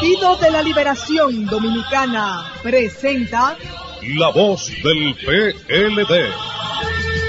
Partido 0.00 0.36
de 0.36 0.50
la 0.50 0.62
Liberación 0.62 1.44
Dominicana 1.44 2.54
presenta 2.62 3.54
La 4.16 4.30
voz 4.30 4.72
del 4.82 5.14
PLD. 5.14 6.12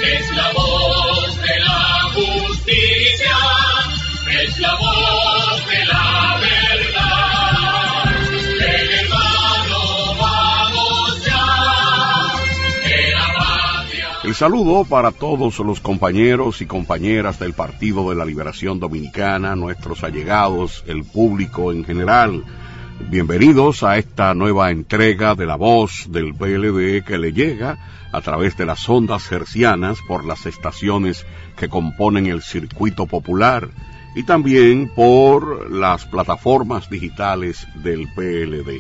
Es 0.05 0.32
la 0.34 0.54
voz 0.54 1.42
de 1.42 1.60
la 1.60 2.02
justicia, 2.14 3.36
es 4.42 4.57
la 4.57 4.73
voz 4.78 5.68
de 5.70 5.86
la 5.86 6.39
verdad. 6.39 8.15
El 8.55 8.89
hermano 8.93 10.15
vamos 10.18 11.25
ya, 11.25 12.88
de 12.88 13.11
la 13.11 13.28
patria. 13.38 14.07
El 14.24 14.33
saludo 14.33 14.86
para 14.86 15.11
todos 15.11 15.60
los 15.60 15.82
compañeros 15.82 16.61
y 16.61 16.68
compañeras 16.68 17.38
del 17.38 17.51
Partido 17.51 18.10
de 18.10 18.15
la 18.15 18.24
Liberación 18.24 18.79
Dominicana, 18.79 19.57
nuestros 19.57 20.06
allegados, 20.06 20.86
el 20.88 21.04
público 21.04 21.74
en 21.74 21.83
general. 21.83 22.46
Bienvenidos 23.10 23.83
a 23.83 23.97
esta 23.97 24.33
nueva 24.33 24.71
entrega 24.71 25.36
de 25.36 25.46
la 25.46 25.55
voz 25.55 26.07
del 26.09 26.33
PLD 26.33 27.04
que 27.04 27.18
le 27.18 27.33
llega 27.33 27.78
a 28.11 28.21
través 28.21 28.55
de 28.57 28.65
las 28.65 28.87
ondas 28.87 29.32
hercianas 29.32 30.00
por 30.07 30.25
las 30.25 30.46
estaciones 30.46 31.25
que 31.57 31.69
componen 31.69 32.28
el 32.28 32.42
circuito 32.42 33.08
popular 33.08 33.69
y 34.16 34.23
también 34.23 34.89
por 34.94 35.72
las 35.72 36.06
plataformas 36.06 36.89
digitales 36.89 37.67
del 37.75 38.08
PLD. 38.14 38.80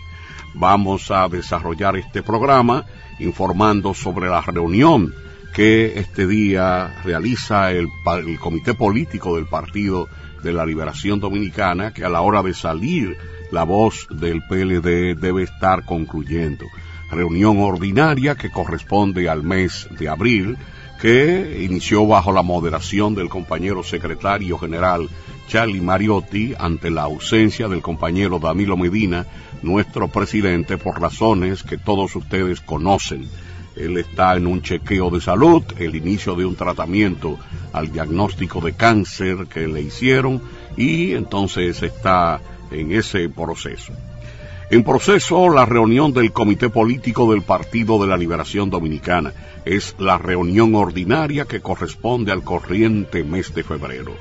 Vamos 0.53 1.11
a 1.11 1.27
desarrollar 1.27 1.95
este 1.97 2.23
programa 2.23 2.85
informando 3.19 3.93
sobre 3.93 4.29
la 4.29 4.41
reunión 4.41 5.13
que 5.53 5.99
este 5.99 6.27
día 6.27 7.01
realiza 7.03 7.71
el, 7.71 7.87
el, 8.25 8.39
Comité 8.39 8.73
Político 8.73 9.35
del 9.35 9.47
Partido 9.47 10.07
de 10.43 10.53
la 10.53 10.65
Liberación 10.65 11.19
Dominicana, 11.19 11.93
que 11.93 12.05
a 12.05 12.09
la 12.09 12.21
hora 12.21 12.41
de 12.41 12.53
salir 12.53 13.17
la 13.51 13.63
voz 13.63 14.07
del 14.09 14.41
PLD 14.41 15.15
debe 15.19 15.43
estar 15.43 15.85
concluyendo. 15.85 16.65
Reunión 17.11 17.59
ordinaria 17.59 18.35
que 18.35 18.49
corresponde 18.49 19.29
al 19.29 19.43
mes 19.43 19.87
de 19.99 20.07
abril, 20.07 20.57
que 21.01 21.63
inició 21.63 22.05
bajo 22.07 22.31
la 22.31 22.43
moderación 22.43 23.15
del 23.15 23.27
compañero 23.27 23.83
secretario 23.83 24.57
general 24.57 25.09
Charlie 25.47 25.81
Mariotti 25.81 26.53
ante 26.57 26.89
la 26.89 27.01
ausencia 27.01 27.67
del 27.67 27.81
compañero 27.81 28.39
Danilo 28.39 28.77
Medina, 28.77 29.25
nuestro 29.61 30.07
presidente, 30.07 30.77
por 30.77 31.01
razones 31.01 31.63
que 31.63 31.77
todos 31.77 32.15
ustedes 32.15 32.61
conocen. 32.61 33.27
Él 33.75 33.97
está 33.97 34.35
en 34.35 34.47
un 34.47 34.61
chequeo 34.61 35.09
de 35.09 35.19
salud, 35.19 35.63
el 35.77 35.95
inicio 35.95 36.35
de 36.35 36.45
un 36.45 36.55
tratamiento 36.55 37.37
al 37.73 37.91
diagnóstico 37.91 38.61
de 38.61 38.73
cáncer 38.73 39.47
que 39.47 39.67
le 39.67 39.81
hicieron 39.81 40.41
y 40.77 41.13
entonces 41.13 41.81
está 41.81 42.39
en 42.71 42.91
ese 42.91 43.29
proceso. 43.29 43.93
En 44.69 44.83
proceso, 44.83 45.49
la 45.49 45.65
reunión 45.65 46.13
del 46.13 46.31
Comité 46.31 46.69
Político 46.69 47.31
del 47.31 47.41
Partido 47.41 48.01
de 48.01 48.07
la 48.07 48.17
Liberación 48.17 48.69
Dominicana 48.69 49.33
es 49.65 49.95
la 49.99 50.17
reunión 50.17 50.75
ordinaria 50.75 51.45
que 51.45 51.61
corresponde 51.61 52.31
al 52.31 52.43
corriente 52.43 53.23
mes 53.23 53.53
de 53.53 53.63
febrero. 53.63 54.13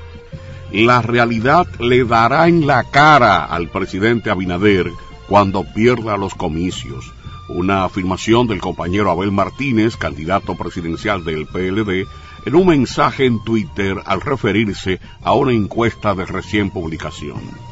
La 0.73 1.01
realidad 1.01 1.67
le 1.79 2.03
dará 2.03 2.47
en 2.47 2.67
la 2.67 2.83
cara 2.83 3.45
al 3.45 3.69
presidente 3.69 4.29
Abinader 4.29 4.91
cuando 5.27 5.63
pierda 5.63 6.17
los 6.17 6.35
comicios 6.35 7.11
una 7.51 7.83
afirmación 7.83 8.47
del 8.47 8.59
compañero 8.59 9.11
Abel 9.11 9.31
Martínez, 9.31 9.97
candidato 9.97 10.55
presidencial 10.55 11.23
del 11.23 11.45
PLD, 11.47 12.07
en 12.45 12.55
un 12.55 12.67
mensaje 12.67 13.25
en 13.25 13.43
Twitter 13.43 14.01
al 14.05 14.21
referirse 14.21 14.99
a 15.21 15.33
una 15.33 15.51
encuesta 15.51 16.15
de 16.15 16.25
recién 16.25 16.69
publicación. 16.69 17.70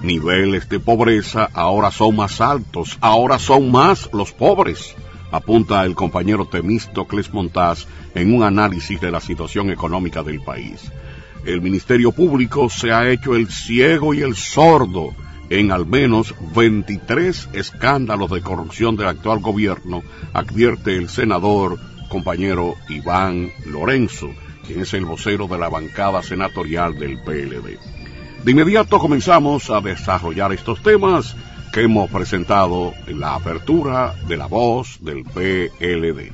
Niveles 0.00 0.68
de 0.68 0.78
pobreza 0.78 1.48
ahora 1.52 1.90
son 1.90 2.16
más 2.16 2.40
altos, 2.40 2.96
ahora 3.00 3.38
son 3.38 3.70
más 3.70 4.08
los 4.12 4.32
pobres, 4.32 4.94
apunta 5.32 5.84
el 5.84 5.94
compañero 5.94 6.46
Temístocles 6.46 7.32
Montaz 7.32 7.86
en 8.14 8.32
un 8.32 8.44
análisis 8.44 9.00
de 9.00 9.10
la 9.10 9.20
situación 9.20 9.70
económica 9.70 10.22
del 10.22 10.40
país. 10.40 10.92
El 11.44 11.60
Ministerio 11.60 12.12
Público 12.12 12.70
se 12.70 12.92
ha 12.92 13.10
hecho 13.10 13.34
el 13.34 13.48
ciego 13.48 14.14
y 14.14 14.20
el 14.20 14.36
sordo 14.36 15.14
en 15.50 15.72
al 15.72 15.86
menos 15.86 16.34
23 16.54 17.48
escándalos 17.54 18.30
de 18.30 18.42
corrupción 18.42 18.96
del 18.96 19.08
actual 19.08 19.40
gobierno, 19.40 20.02
advierte 20.32 20.96
el 20.96 21.08
senador 21.08 21.78
compañero 22.08 22.74
Iván 22.88 23.50
Lorenzo, 23.66 24.28
quien 24.66 24.80
es 24.80 24.92
el 24.94 25.04
vocero 25.04 25.48
de 25.48 25.58
la 25.58 25.68
bancada 25.68 26.22
senatorial 26.22 26.98
del 26.98 27.18
PLD. 27.22 27.97
De 28.44 28.52
inmediato 28.52 28.98
comenzamos 28.98 29.68
a 29.68 29.80
desarrollar 29.80 30.52
estos 30.52 30.82
temas 30.82 31.36
que 31.72 31.82
hemos 31.82 32.10
presentado 32.10 32.94
en 33.06 33.20
la 33.20 33.34
apertura 33.34 34.14
de 34.26 34.36
la 34.36 34.46
voz 34.46 34.98
del 35.02 35.24
PLD. 35.24 36.32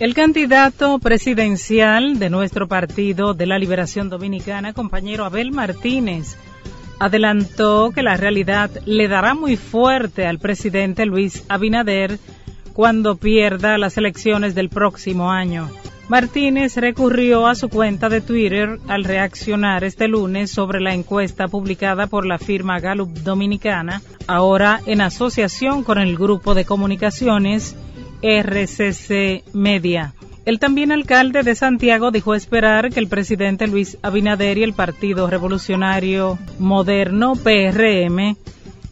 El 0.00 0.14
candidato 0.14 0.98
presidencial 0.98 2.18
de 2.18 2.30
nuestro 2.30 2.68
partido 2.68 3.34
de 3.34 3.46
la 3.46 3.58
Liberación 3.58 4.08
Dominicana, 4.08 4.72
compañero 4.72 5.24
Abel 5.24 5.52
Martínez, 5.52 6.36
adelantó 6.98 7.90
que 7.94 8.02
la 8.02 8.16
realidad 8.16 8.70
le 8.84 9.08
dará 9.08 9.34
muy 9.34 9.56
fuerte 9.56 10.26
al 10.26 10.38
presidente 10.38 11.06
Luis 11.06 11.44
Abinader 11.48 12.18
cuando 12.72 13.16
pierda 13.16 13.78
las 13.78 13.96
elecciones 13.96 14.54
del 14.54 14.68
próximo 14.68 15.30
año. 15.30 15.70
Martínez 16.10 16.76
recurrió 16.76 17.46
a 17.46 17.54
su 17.54 17.68
cuenta 17.68 18.08
de 18.08 18.20
Twitter 18.20 18.80
al 18.88 19.04
reaccionar 19.04 19.84
este 19.84 20.08
lunes 20.08 20.50
sobre 20.50 20.80
la 20.80 20.92
encuesta 20.92 21.46
publicada 21.46 22.08
por 22.08 22.26
la 22.26 22.36
firma 22.40 22.80
Gallup 22.80 23.10
Dominicana, 23.18 24.02
ahora 24.26 24.80
en 24.86 25.02
asociación 25.02 25.84
con 25.84 25.98
el 25.98 26.16
grupo 26.16 26.54
de 26.54 26.64
comunicaciones 26.64 27.76
RCC 28.22 29.44
Media. 29.54 30.12
El 30.46 30.58
también 30.58 30.90
alcalde 30.90 31.44
de 31.44 31.54
Santiago 31.54 32.10
dijo 32.10 32.34
esperar 32.34 32.90
que 32.90 32.98
el 32.98 33.06
presidente 33.06 33.68
Luis 33.68 33.96
Abinader 34.02 34.58
y 34.58 34.64
el 34.64 34.72
Partido 34.72 35.30
Revolucionario 35.30 36.40
Moderno 36.58 37.34
PRM 37.36 38.36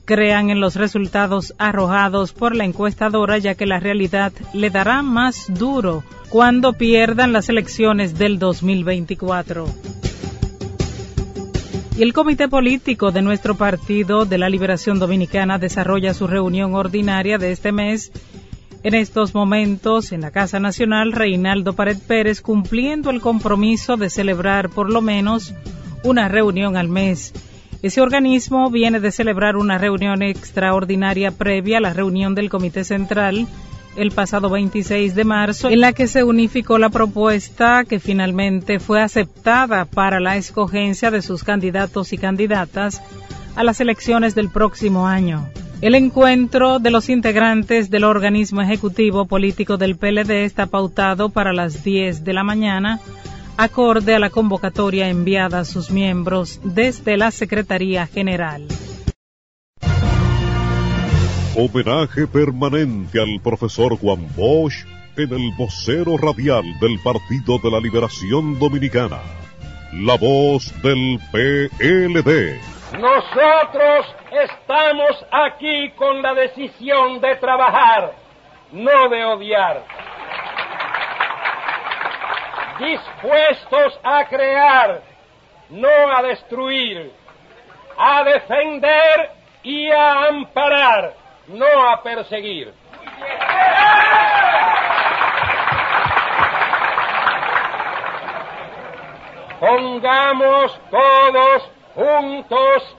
crean 0.08 0.48
en 0.48 0.58
los 0.58 0.74
resultados 0.74 1.54
arrojados 1.58 2.32
por 2.32 2.56
la 2.56 2.64
encuestadora 2.64 3.36
ya 3.36 3.56
que 3.56 3.66
la 3.66 3.78
realidad 3.78 4.32
le 4.54 4.70
dará 4.70 5.02
más 5.02 5.52
duro 5.52 6.02
cuando 6.30 6.72
pierdan 6.72 7.34
las 7.34 7.50
elecciones 7.50 8.19
del 8.19 8.38
2024. 8.38 9.66
Y 11.98 12.02
el 12.02 12.14
Comité 12.14 12.48
Político 12.48 13.12
de 13.12 13.20
nuestro 13.20 13.54
Partido 13.56 14.24
de 14.24 14.38
la 14.38 14.48
Liberación 14.48 14.98
Dominicana 14.98 15.58
desarrolla 15.58 16.14
su 16.14 16.26
reunión 16.26 16.75
ordinaria 16.75 17.36
de 17.36 17.52
este 17.52 17.70
mes 17.70 18.10
en 18.84 18.94
estos 18.94 19.34
momentos, 19.34 20.12
en 20.12 20.22
la 20.22 20.30
Casa 20.30 20.58
Nacional, 20.58 21.12
Reinaldo 21.12 21.75
Pared 21.75 21.98
Pérez 21.98 22.40
cumpliendo 22.40 23.10
el 23.10 23.20
compromiso 23.20 23.98
de 23.98 24.08
celebrar 24.08 24.70
por 24.70 24.88
lo 24.88 25.02
menos 25.02 25.52
una 26.02 26.28
reunión 26.28 26.78
al 26.78 26.88
mes. 26.88 27.34
Ese 27.81 28.00
organismo 28.00 28.71
viene 28.71 28.99
de 28.99 29.12
celebrar 29.12 29.56
una 29.56 29.78
reunión 29.78 30.22
extraordinaria 30.22 31.31
previa 31.31 31.78
a 31.78 31.81
la 31.81 31.93
reunión 31.93 32.34
del 32.34 32.50
Comité 32.50 32.83
Central 32.83 33.47
el 33.97 34.11
pasado 34.12 34.49
26 34.50 35.15
de 35.15 35.25
marzo, 35.25 35.71
en 35.71 35.81
la 35.81 35.93
que 35.93 36.06
se 36.06 36.22
unificó 36.22 36.78
la 36.78 36.88
propuesta 36.88 37.84
que 37.84 37.99
finalmente 37.99 38.78
fue 38.78 39.03
aceptada 39.03 39.84
para 39.84 40.21
la 40.21 40.37
escogencia 40.37 41.11
de 41.11 41.22
sus 41.22 41.43
candidatos 41.43 42.12
y 42.12 42.19
candidatas 42.19 43.03
a 43.56 43.65
las 43.65 43.81
elecciones 43.81 44.34
del 44.34 44.50
próximo 44.50 45.06
año. 45.09 45.49
El 45.81 45.94
encuentro 45.94 46.81
de 46.81 46.91
los 46.91 47.09
integrantes 47.09 47.91
del 47.91 48.05
organismo 48.05 48.61
ejecutivo 48.61 49.26
político 49.26 49.76
del 49.76 49.97
PLD 49.97 50.44
está 50.44 50.67
pautado 50.67 51.29
para 51.29 51.52
las 51.52 51.85
10 51.85 52.25
de 52.25 52.32
la 52.32 52.43
mañana, 52.43 53.00
acorde 53.58 54.14
a 54.14 54.20
la 54.20 54.31
convocatoria 54.31 55.08
enviada 55.08 55.58
a 55.58 55.64
sus 55.64 55.90
miembros 55.90 56.60
desde 56.62 57.16
la 57.16 57.32
Secretaría 57.32 58.06
General. 58.06 58.62
Homenaje 61.56 62.28
permanente 62.28 63.20
al 63.20 63.40
profesor 63.43 63.99
Juan 63.99 64.28
Bosch 64.37 64.87
en 65.16 65.32
el 65.32 65.50
vocero 65.58 66.16
radial 66.16 66.62
del 66.81 67.00
Partido 67.02 67.58
de 67.58 67.70
la 67.72 67.81
Liberación 67.81 68.56
Dominicana. 68.60 69.19
La 69.93 70.16
voz 70.16 70.72
del 70.81 71.19
PLD. 71.32 72.61
Nosotros 72.96 74.06
estamos 74.31 75.26
aquí 75.32 75.90
con 75.96 76.22
la 76.22 76.32
decisión 76.34 77.20
de 77.20 77.34
trabajar, 77.37 78.14
no 78.70 79.08
de 79.08 79.25
odiar. 79.25 79.84
Dispuestos 82.78 84.00
a 84.04 84.25
crear, 84.26 85.00
no 85.70 85.88
a 85.88 86.22
destruir, 86.22 87.12
a 87.96 88.22
defender 88.22 89.32
y 89.62 89.90
a 89.90 90.26
amparar, 90.28 91.14
no 91.48 91.90
a 91.90 92.02
perseguir. 92.02 92.72
Pongamos 99.58 100.80
todos 100.90 101.70
juntos 101.96 102.96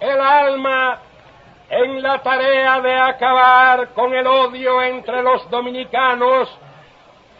el 0.00 0.20
alma, 0.20 0.98
en 1.70 2.02
la 2.02 2.18
tarea 2.18 2.80
de 2.80 2.94
acabar 2.94 3.88
con 3.94 4.12
el 4.12 4.26
odio 4.26 4.82
entre 4.82 5.22
los 5.22 5.48
dominicanos, 5.48 6.54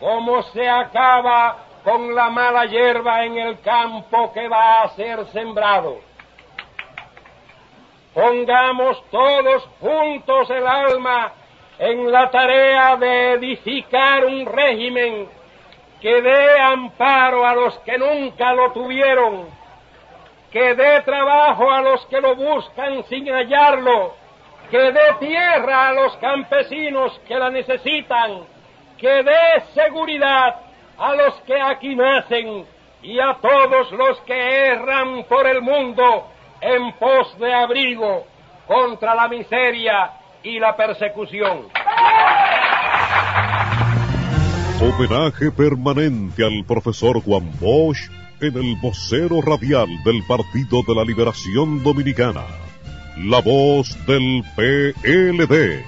como 0.00 0.42
se 0.44 0.68
acaba 0.68 1.56
con 1.84 2.14
la 2.14 2.30
mala 2.30 2.66
hierba 2.66 3.24
en 3.24 3.38
el 3.38 3.60
campo 3.60 4.32
que 4.32 4.48
va 4.48 4.82
a 4.82 4.88
ser 4.90 5.26
sembrado. 5.26 5.98
Pongamos 8.14 9.02
todos 9.10 9.68
juntos 9.80 10.50
el 10.50 10.66
alma 10.66 11.32
en 11.78 12.12
la 12.12 12.30
tarea 12.30 12.96
de 12.96 13.32
edificar 13.32 14.24
un 14.24 14.46
régimen 14.46 15.28
que 16.00 16.20
dé 16.20 16.60
amparo 16.60 17.46
a 17.46 17.54
los 17.54 17.78
que 17.80 17.96
nunca 17.96 18.52
lo 18.52 18.72
tuvieron, 18.72 19.48
que 20.50 20.74
dé 20.74 21.00
trabajo 21.02 21.70
a 21.70 21.80
los 21.80 22.04
que 22.06 22.20
lo 22.20 22.36
buscan 22.36 23.02
sin 23.04 23.26
hallarlo, 23.28 24.14
que 24.70 24.78
dé 24.78 25.14
tierra 25.20 25.88
a 25.88 25.92
los 25.92 26.16
campesinos 26.18 27.18
que 27.26 27.36
la 27.36 27.50
necesitan, 27.50 28.42
que 28.98 29.22
dé 29.22 29.62
seguridad 29.74 30.71
a 31.02 31.16
los 31.16 31.34
que 31.46 31.60
aquí 31.60 31.96
nacen 31.96 32.64
y 33.02 33.18
a 33.18 33.36
todos 33.42 33.90
los 33.90 34.20
que 34.20 34.68
erran 34.68 35.24
por 35.28 35.48
el 35.48 35.60
mundo 35.60 36.28
en 36.60 36.92
pos 36.92 37.36
de 37.40 37.52
abrigo 37.52 38.24
contra 38.68 39.12
la 39.16 39.26
miseria 39.26 40.12
y 40.44 40.60
la 40.60 40.76
persecución. 40.76 41.66
Homenaje 44.80 45.50
permanente 45.50 46.44
al 46.44 46.64
profesor 46.64 47.20
Juan 47.20 47.50
Bosch 47.58 48.08
en 48.40 48.56
el 48.56 48.76
vocero 48.80 49.40
radial 49.42 49.88
del 50.04 50.22
Partido 50.28 50.82
de 50.86 50.94
la 50.94 51.04
Liberación 51.04 51.82
Dominicana. 51.82 52.44
La 53.18 53.40
voz 53.40 53.98
del 54.06 54.44
PLD. 54.54 55.84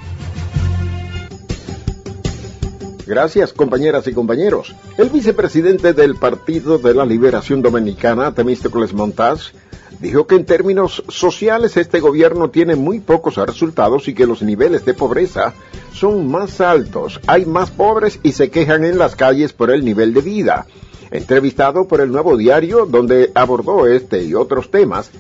Gracias, 3.07 3.53
compañeras 3.53 4.07
y 4.07 4.13
compañeros. 4.13 4.75
El 4.97 5.11
vicepresidente 5.11 5.93
del 5.93 6.15
Partido 6.15 6.79
de 6.79 6.95
la 6.95 7.05
Liberación 7.05 7.61
Dominicana, 7.61 8.33
Temístocles 8.33 8.95
Montaz, 8.95 9.53
dijo 10.01 10.27
que 10.27 10.37
en 10.37 10.47
términos 10.47 11.05
sociales 11.09 11.77
este 11.77 12.01
gobierno 12.01 12.51
tiene 12.51 12.77
muy 12.77 13.01
pocos 13.01 13.37
resultados 13.37 14.09
y 14.09 14.15
que 14.15 14.27
los 14.27 14.43
niveles 14.43 14.85
de 14.85 14.95
pobreza 14.95 15.53
son 15.93 16.31
más 16.31 16.61
altos, 16.61 17.21
hay 17.27 17.45
más 17.45 17.71
pobres 17.71 18.21
y 18.23 18.33
se 18.33 18.51
quejan 18.51 18.85
en 18.85 18.99
las 18.99 19.17
calles 19.17 19.53
por 19.53 19.71
el 19.71 19.85
nivel 19.85 20.15
de 20.15 20.23
vida. 20.23 20.67
Entrevistado 21.11 21.87
por 21.87 22.01
el 22.01 22.11
Nuevo 22.11 22.37
Diario, 22.37 22.87
donde 22.87 23.31
abordó 23.35 23.87
este 23.87 24.25
y 24.25 24.35
otros 24.35 24.71
temas, 24.71 25.11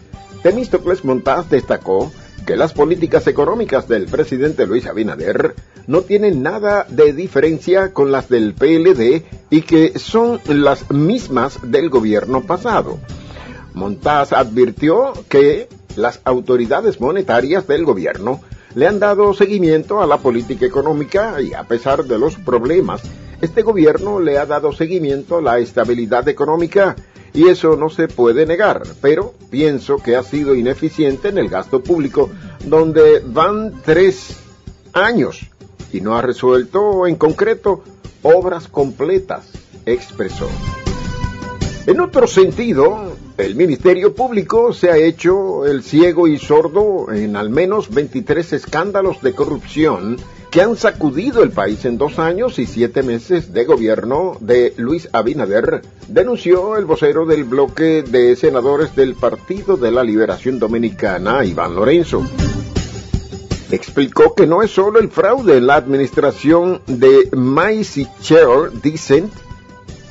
Temístocles 0.42 1.04
Montaz 1.04 1.48
destacó 1.48 2.10
que 2.46 2.56
las 2.56 2.72
políticas 2.72 3.26
económicas 3.26 3.88
del 3.88 4.06
presidente 4.06 4.66
Luis 4.66 4.86
Abinader 4.86 5.54
no 5.86 6.02
tienen 6.02 6.42
nada 6.42 6.86
de 6.88 7.12
diferencia 7.12 7.92
con 7.92 8.12
las 8.12 8.28
del 8.28 8.54
PLD 8.54 9.22
y 9.50 9.62
que 9.62 9.98
son 9.98 10.40
las 10.46 10.90
mismas 10.90 11.58
del 11.62 11.90
gobierno 11.90 12.42
pasado. 12.42 12.98
Montaz 13.72 14.32
advirtió 14.32 15.12
que 15.28 15.68
las 15.96 16.20
autoridades 16.24 17.00
monetarias 17.00 17.66
del 17.66 17.84
gobierno 17.84 18.40
le 18.74 18.86
han 18.86 18.98
dado 18.98 19.32
seguimiento 19.34 20.02
a 20.02 20.06
la 20.06 20.18
política 20.18 20.66
económica 20.66 21.40
y 21.40 21.54
a 21.54 21.64
pesar 21.64 22.04
de 22.04 22.18
los 22.18 22.36
problemas, 22.36 23.02
este 23.40 23.62
gobierno 23.62 24.20
le 24.20 24.38
ha 24.38 24.46
dado 24.46 24.72
seguimiento 24.72 25.38
a 25.38 25.42
la 25.42 25.58
estabilidad 25.58 26.28
económica 26.28 26.96
y 27.34 27.48
eso 27.48 27.76
no 27.76 27.90
se 27.90 28.06
puede 28.06 28.46
negar, 28.46 28.84
pero 29.02 29.34
pienso 29.50 29.96
que 29.98 30.14
ha 30.14 30.22
sido 30.22 30.54
ineficiente 30.54 31.28
en 31.28 31.38
el 31.38 31.48
gasto 31.48 31.82
público, 31.82 32.30
donde 32.64 33.20
van 33.26 33.82
tres 33.84 34.36
años 34.92 35.40
y 35.92 36.00
no 36.00 36.16
ha 36.16 36.22
resuelto 36.22 37.06
en 37.08 37.16
concreto 37.16 37.82
obras 38.22 38.68
completas, 38.68 39.50
expresó. 39.84 40.48
En 41.86 42.00
otro 42.00 42.26
sentido, 42.26 43.14
el 43.36 43.56
Ministerio 43.56 44.14
Público 44.14 44.72
se 44.72 44.90
ha 44.90 44.96
hecho 44.96 45.66
el 45.66 45.82
ciego 45.82 46.28
y 46.28 46.38
sordo 46.38 47.12
en 47.12 47.36
al 47.36 47.50
menos 47.50 47.92
23 47.92 48.54
escándalos 48.54 49.20
de 49.22 49.34
corrupción 49.34 50.16
que 50.54 50.62
han 50.62 50.76
sacudido 50.76 51.42
el 51.42 51.50
país 51.50 51.84
en 51.84 51.98
dos 51.98 52.20
años 52.20 52.60
y 52.60 52.66
siete 52.66 53.02
meses 53.02 53.52
de 53.52 53.64
gobierno 53.64 54.36
de 54.38 54.72
Luis 54.76 55.08
Abinader, 55.12 55.82
denunció 56.06 56.76
el 56.76 56.84
vocero 56.84 57.26
del 57.26 57.42
bloque 57.42 58.04
de 58.04 58.36
senadores 58.36 58.94
del 58.94 59.16
Partido 59.16 59.76
de 59.76 59.90
la 59.90 60.04
Liberación 60.04 60.60
Dominicana, 60.60 61.44
Iván 61.44 61.74
Lorenzo. 61.74 62.24
Explicó 63.72 64.36
que 64.36 64.46
no 64.46 64.62
es 64.62 64.70
solo 64.70 65.00
el 65.00 65.08
fraude 65.08 65.56
en 65.56 65.66
la 65.66 65.74
administración 65.74 66.82
de 66.86 67.28
Macy 67.32 68.06
Cheryl 68.20 68.80
Decent, 68.80 69.32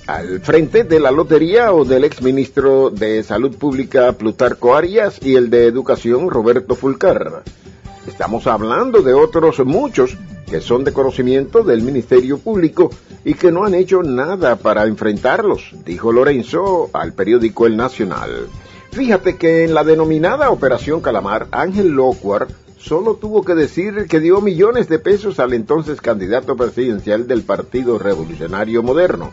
al 0.07 0.41
frente 0.41 0.83
de 0.83 0.99
la 0.99 1.11
lotería 1.11 1.71
o 1.71 1.85
del 1.85 2.03
exministro 2.03 2.89
de 2.89 3.23
Salud 3.23 3.55
Pública 3.55 4.11
Plutarco 4.11 4.75
Arias 4.75 5.19
y 5.21 5.35
el 5.35 5.49
de 5.49 5.67
Educación 5.67 6.29
Roberto 6.29 6.75
Fulcar. 6.75 7.43
Estamos 8.07 8.47
hablando 8.47 9.01
de 9.01 9.13
otros 9.13 9.59
muchos 9.65 10.17
que 10.49 10.59
son 10.61 10.83
de 10.83 10.93
conocimiento 10.93 11.63
del 11.63 11.81
Ministerio 11.81 12.37
Público 12.37 12.91
y 13.23 13.33
que 13.33 13.51
no 13.51 13.63
han 13.63 13.73
hecho 13.73 14.03
nada 14.03 14.57
para 14.57 14.85
enfrentarlos, 14.85 15.73
dijo 15.85 16.11
Lorenzo 16.11 16.89
al 16.93 17.13
periódico 17.13 17.65
El 17.65 17.77
Nacional. 17.77 18.47
Fíjate 18.91 19.37
que 19.37 19.63
en 19.63 19.73
la 19.73 19.83
denominada 19.83 20.51
Operación 20.51 21.01
Calamar, 21.01 21.47
Ángel 21.51 21.89
Locuar 21.89 22.47
solo 22.77 23.15
tuvo 23.15 23.43
que 23.43 23.55
decir 23.55 24.05
que 24.09 24.19
dio 24.19 24.41
millones 24.41 24.89
de 24.89 24.99
pesos 24.99 25.39
al 25.39 25.53
entonces 25.53 26.01
candidato 26.01 26.57
presidencial 26.57 27.25
del 27.25 27.43
Partido 27.43 27.97
Revolucionario 27.97 28.83
Moderno, 28.83 29.31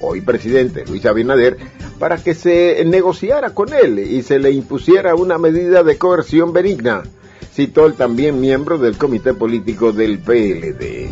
hoy 0.00 0.20
presidente 0.20 0.84
Luis 0.86 1.04
Abinader, 1.04 1.58
para 1.98 2.16
que 2.18 2.34
se 2.34 2.82
negociara 2.86 3.50
con 3.50 3.74
él 3.74 3.98
y 3.98 4.22
se 4.22 4.38
le 4.38 4.52
impusiera 4.52 5.16
una 5.16 5.36
medida 5.38 5.82
de 5.82 5.98
coerción 5.98 6.52
benigna, 6.52 7.02
citó 7.54 7.86
el 7.86 7.94
también 7.94 8.40
miembro 8.40 8.78
del 8.78 8.98
comité 8.98 9.32
político 9.32 9.92
del 9.92 10.18
PLD. 10.18 11.08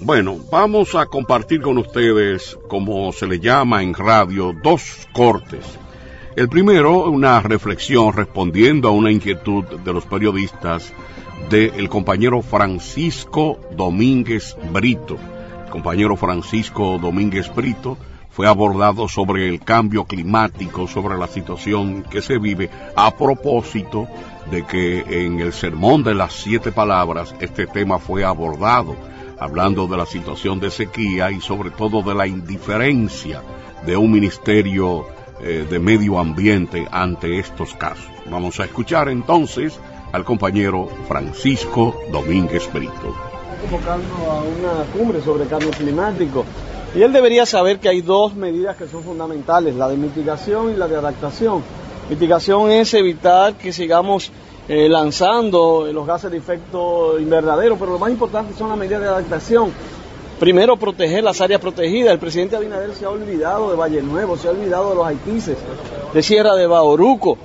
Bueno, 0.00 0.38
vamos 0.50 0.94
a 0.94 1.06
compartir 1.06 1.60
con 1.60 1.78
ustedes, 1.78 2.56
como 2.68 3.12
se 3.12 3.26
le 3.26 3.40
llama 3.40 3.82
en 3.82 3.92
radio, 3.92 4.52
dos 4.62 5.08
cortes. 5.12 5.64
El 6.36 6.48
primero, 6.48 7.10
una 7.10 7.40
reflexión 7.40 8.12
respondiendo 8.12 8.88
a 8.88 8.92
una 8.92 9.10
inquietud 9.10 9.64
de 9.64 9.92
los 9.92 10.06
periodistas 10.06 10.92
del 11.50 11.88
compañero 11.88 12.40
Francisco 12.40 13.58
Domínguez 13.76 14.56
Brito 14.72 15.18
compañero 15.72 16.16
Francisco 16.16 16.98
Domínguez 17.00 17.52
Brito, 17.54 17.96
fue 18.32 18.48
abordado 18.48 19.08
sobre 19.08 19.48
el 19.48 19.60
cambio 19.60 20.04
climático, 20.04 20.88
sobre 20.88 21.18
la 21.18 21.28
situación 21.28 22.02
que 22.02 22.22
se 22.22 22.38
vive, 22.38 22.70
a 22.96 23.14
propósito 23.14 24.08
de 24.50 24.64
que 24.64 25.04
en 25.24 25.40
el 25.40 25.52
sermón 25.52 26.02
de 26.02 26.14
las 26.14 26.32
siete 26.32 26.72
palabras 26.72 27.34
este 27.40 27.66
tema 27.66 27.98
fue 27.98 28.24
abordado, 28.24 28.96
hablando 29.38 29.86
de 29.86 29.98
la 29.98 30.06
situación 30.06 30.60
de 30.60 30.70
sequía 30.70 31.30
y 31.30 31.40
sobre 31.40 31.70
todo 31.70 32.02
de 32.02 32.14
la 32.14 32.26
indiferencia 32.26 33.42
de 33.84 33.96
un 33.96 34.10
ministerio 34.10 35.06
eh, 35.40 35.66
de 35.68 35.78
medio 35.78 36.18
ambiente 36.18 36.86
ante 36.90 37.38
estos 37.38 37.74
casos. 37.74 38.10
Vamos 38.30 38.60
a 38.60 38.64
escuchar 38.64 39.08
entonces 39.08 39.78
al 40.12 40.24
compañero 40.24 40.88
Francisco 41.06 41.96
Domínguez 42.10 42.70
Brito 42.72 43.32
convocando 43.62 44.14
a 44.30 44.42
una 44.42 44.84
cumbre 44.92 45.20
sobre 45.22 45.46
cambio 45.46 45.70
climático. 45.70 46.44
Y 46.94 47.02
él 47.02 47.12
debería 47.12 47.46
saber 47.46 47.78
que 47.78 47.88
hay 47.88 48.02
dos 48.02 48.34
medidas 48.34 48.76
que 48.76 48.86
son 48.86 49.02
fundamentales, 49.02 49.74
la 49.74 49.88
de 49.88 49.96
mitigación 49.96 50.70
y 50.70 50.76
la 50.76 50.86
de 50.86 50.96
adaptación. 50.96 51.62
Mitigación 52.10 52.70
es 52.70 52.92
evitar 52.92 53.54
que 53.54 53.72
sigamos 53.72 54.30
eh, 54.68 54.88
lanzando 54.90 55.88
los 55.90 56.06
gases 56.06 56.30
de 56.30 56.36
efecto 56.36 57.18
invernadero, 57.18 57.76
pero 57.78 57.92
lo 57.92 57.98
más 57.98 58.10
importante 58.10 58.52
son 58.58 58.68
las 58.68 58.76
medidas 58.76 59.00
de 59.00 59.08
adaptación. 59.08 59.72
Primero, 60.38 60.76
proteger 60.76 61.24
las 61.24 61.40
áreas 61.40 61.60
protegidas. 61.60 62.12
El 62.12 62.18
presidente 62.18 62.56
Abinader 62.56 62.92
se 62.94 63.06
ha 63.06 63.10
olvidado 63.10 63.70
de 63.70 63.76
Valle 63.76 64.02
Nuevo, 64.02 64.36
se 64.36 64.48
ha 64.48 64.50
olvidado 64.50 64.90
de 64.90 64.96
los 64.96 65.06
haitises, 65.06 65.56
de 66.12 66.22
Sierra 66.22 66.54
de 66.56 66.66
Bauruco. 66.66 67.38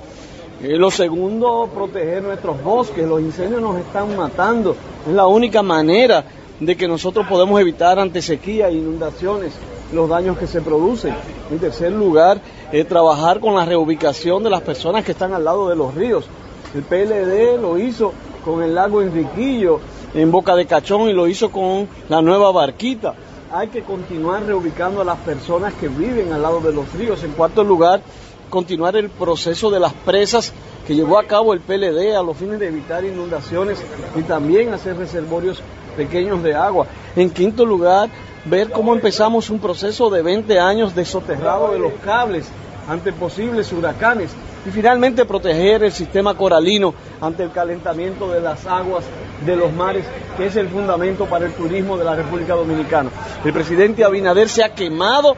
Eh, 0.62 0.76
lo 0.76 0.90
segundo, 0.90 1.70
proteger 1.72 2.22
nuestros 2.22 2.62
bosques. 2.62 3.06
Los 3.06 3.20
incendios 3.20 3.62
nos 3.62 3.78
están 3.78 4.14
matando. 4.16 4.76
Es 5.06 5.14
la 5.14 5.26
única 5.26 5.62
manera 5.62 6.24
de 6.60 6.76
que 6.76 6.88
nosotros 6.88 7.26
podemos 7.26 7.60
evitar 7.60 7.98
ante 7.98 8.22
sequía 8.22 8.68
e 8.68 8.74
inundaciones 8.74 9.52
los 9.92 10.08
daños 10.08 10.36
que 10.38 10.46
se 10.46 10.60
producen. 10.60 11.14
En 11.50 11.58
tercer 11.58 11.92
lugar, 11.92 12.40
eh, 12.72 12.84
trabajar 12.84 13.40
con 13.40 13.54
la 13.54 13.64
reubicación 13.64 14.42
de 14.42 14.50
las 14.50 14.62
personas 14.62 15.04
que 15.04 15.12
están 15.12 15.32
al 15.32 15.44
lado 15.44 15.68
de 15.68 15.76
los 15.76 15.94
ríos. 15.94 16.26
El 16.74 16.82
PLD 16.82 17.60
lo 17.60 17.78
hizo 17.78 18.12
con 18.44 18.62
el 18.62 18.74
lago 18.74 19.00
Enriquillo 19.02 19.80
en 20.14 20.30
Boca 20.30 20.54
de 20.54 20.66
Cachón 20.66 21.08
y 21.08 21.12
lo 21.12 21.26
hizo 21.26 21.50
con 21.50 21.88
la 22.08 22.20
nueva 22.20 22.50
barquita. 22.52 23.14
Hay 23.50 23.68
que 23.68 23.82
continuar 23.82 24.44
reubicando 24.44 25.00
a 25.00 25.04
las 25.04 25.18
personas 25.20 25.72
que 25.74 25.88
viven 25.88 26.32
al 26.32 26.42
lado 26.42 26.60
de 26.60 26.72
los 26.72 26.92
ríos. 26.92 27.22
En 27.24 27.32
cuarto 27.32 27.64
lugar, 27.64 28.02
continuar 28.48 28.96
el 28.96 29.10
proceso 29.10 29.70
de 29.70 29.80
las 29.80 29.92
presas 29.92 30.52
que 30.86 30.94
llevó 30.94 31.18
a 31.18 31.24
cabo 31.24 31.52
el 31.52 31.60
PLD 31.60 32.16
a 32.16 32.22
los 32.22 32.36
fines 32.36 32.58
de 32.58 32.68
evitar 32.68 33.04
inundaciones 33.04 33.78
y 34.16 34.22
también 34.22 34.72
hacer 34.72 34.96
reservorios 34.96 35.62
pequeños 35.96 36.42
de 36.42 36.54
agua. 36.54 36.86
En 37.16 37.30
quinto 37.30 37.66
lugar, 37.66 38.08
ver 38.44 38.70
cómo 38.70 38.94
empezamos 38.94 39.50
un 39.50 39.58
proceso 39.58 40.10
de 40.10 40.22
20 40.22 40.58
años 40.58 40.94
de 40.94 41.04
soterrado 41.04 41.72
de 41.72 41.78
los 41.78 41.92
cables 42.04 42.48
ante 42.88 43.12
posibles 43.12 43.72
huracanes 43.72 44.30
y 44.66 44.70
finalmente 44.70 45.24
proteger 45.24 45.84
el 45.84 45.92
sistema 45.92 46.34
coralino 46.34 46.94
ante 47.20 47.44
el 47.44 47.52
calentamiento 47.52 48.30
de 48.30 48.40
las 48.40 48.66
aguas 48.66 49.04
de 49.44 49.56
los 49.56 49.72
mares, 49.72 50.04
que 50.36 50.46
es 50.46 50.56
el 50.56 50.68
fundamento 50.68 51.26
para 51.26 51.46
el 51.46 51.52
turismo 51.52 51.96
de 51.96 52.04
la 52.04 52.16
República 52.16 52.54
Dominicana. 52.54 53.10
El 53.44 53.52
presidente 53.52 54.04
Abinader 54.04 54.48
se 54.48 54.64
ha 54.64 54.74
quemado, 54.74 55.36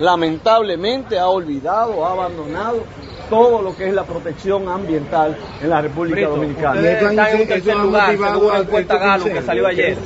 lamentablemente 0.00 1.18
ha 1.18 1.28
olvidado, 1.28 2.04
ha 2.04 2.12
abandonado 2.12 2.82
todo 3.28 3.62
lo 3.62 3.76
que 3.76 3.88
es 3.88 3.94
la 3.94 4.02
protección 4.02 4.68
ambiental 4.68 5.36
en 5.62 5.70
la 5.70 5.80
República 5.80 6.28
Dominicana. 6.28 6.80
Está 6.80 7.30
en 7.30 7.40
un 7.42 7.46
tercer 7.46 7.76
lugar, 7.76 8.10
según 8.10 8.48
la 8.48 8.58
encuesta 8.58 8.98
Galo 8.98 9.24
que 9.26 9.42
salió 9.42 9.66
ayer. 9.68 9.96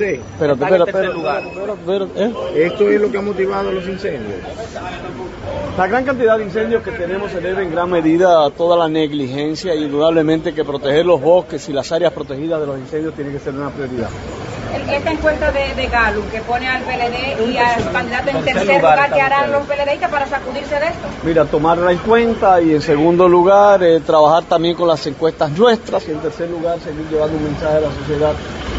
¿eh? 2.17 2.33
Esto 2.55 2.89
es 2.91 3.01
lo 3.01 3.11
que 3.11 3.19
ha 3.19 3.23
motivado 3.23 3.73
los 3.73 3.89
incendios. 3.89 4.41
La 5.79 5.87
gran 5.87 6.05
cantidad 6.05 6.37
de 6.37 6.45
incendios 6.45 6.83
que 6.83 6.93
tenemos 6.93 7.33
se 7.33 7.41
debe 7.41 7.63
en 7.63 7.71
gran 7.73 7.91
medida 7.91 8.45
a 8.45 8.51
toda 8.51 8.77
la 8.77 8.89
negligencia 8.89 9.75
y 9.75 9.85
indudablemente 9.85 10.53
que 10.53 10.65
proteger 10.65 11.07
los 11.07 11.21
bosques 11.21 11.69
y 11.69 11.73
las 11.73 11.91
áreas 11.93 12.13
protegidas 12.13 12.61
de 12.61 12.67
los 12.67 12.79
incendios 12.79 13.15
tiene 13.15 13.33
que 13.33 13.39
ser 13.39 13.55
una 13.55 13.71
prioridad. 13.71 14.11
Esta 14.75 15.11
encuesta 15.13 15.51
de, 15.53 15.75
de 15.75 15.87
Galo 15.89 16.23
que 16.31 16.41
pone 16.41 16.69
al 16.69 16.83
PLD 16.83 17.49
y 17.51 17.57
al 17.59 17.93
candidato 17.93 18.31
en 18.31 18.45
Tercer 18.45 18.67
lugar 18.67 18.81
lugar, 18.81 18.97
¿qué 18.97 19.21
estamos 19.21 19.23
harán 19.25 19.53
los 19.53 19.67
PLDistas 19.67 20.11
para 20.11 20.27
sacudirse 20.27 20.75
de 20.81 20.87
esto? 20.87 21.07
Mira, 21.23 21.45
tomarla 21.45 21.93
en 21.93 21.99
cuenta 21.99 22.61
y 22.61 22.73
en 22.73 22.83
segundo 22.83 23.29
lugar 23.29 23.83
eh, 23.83 24.01
trabajar 24.01 24.45
también 24.45 24.75
con 24.77 24.89
las 24.89 25.07
encuestas 25.07 25.51
nuestras 25.53 26.07
y 26.09 26.11
en 26.13 26.19
tercer 26.19 26.51
lugar 26.51 26.79
seguir 26.81 27.07
llevando 27.11 27.37
un 27.37 27.45
mensaje 27.45 27.77
a 27.77 27.81
la 27.81 27.91
sociedad 27.93 28.35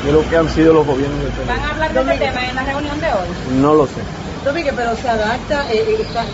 de 0.05 0.11
lo 0.11 0.27
que 0.29 0.37
han 0.37 0.49
sido 0.49 0.73
los 0.73 0.85
gobiernos 0.85 1.19
del 1.19 1.29
PLD. 1.31 1.47
¿Van 1.47 1.59
a 1.61 1.71
hablar 1.71 1.93
de 1.93 1.99
este 2.13 2.25
tema 2.25 2.49
en 2.49 2.55
la 2.55 2.63
reunión 2.63 2.99
de 2.99 3.07
hoy? 3.07 3.59
No 3.61 3.73
lo 3.73 3.85
sé. 3.87 3.93
Domínguez, 4.43 4.73
pero 4.75 4.95
se 4.95 5.09
adapta, 5.09 5.71
eh, 5.71 5.77
eh, 5.87 5.97
está- 6.01 6.25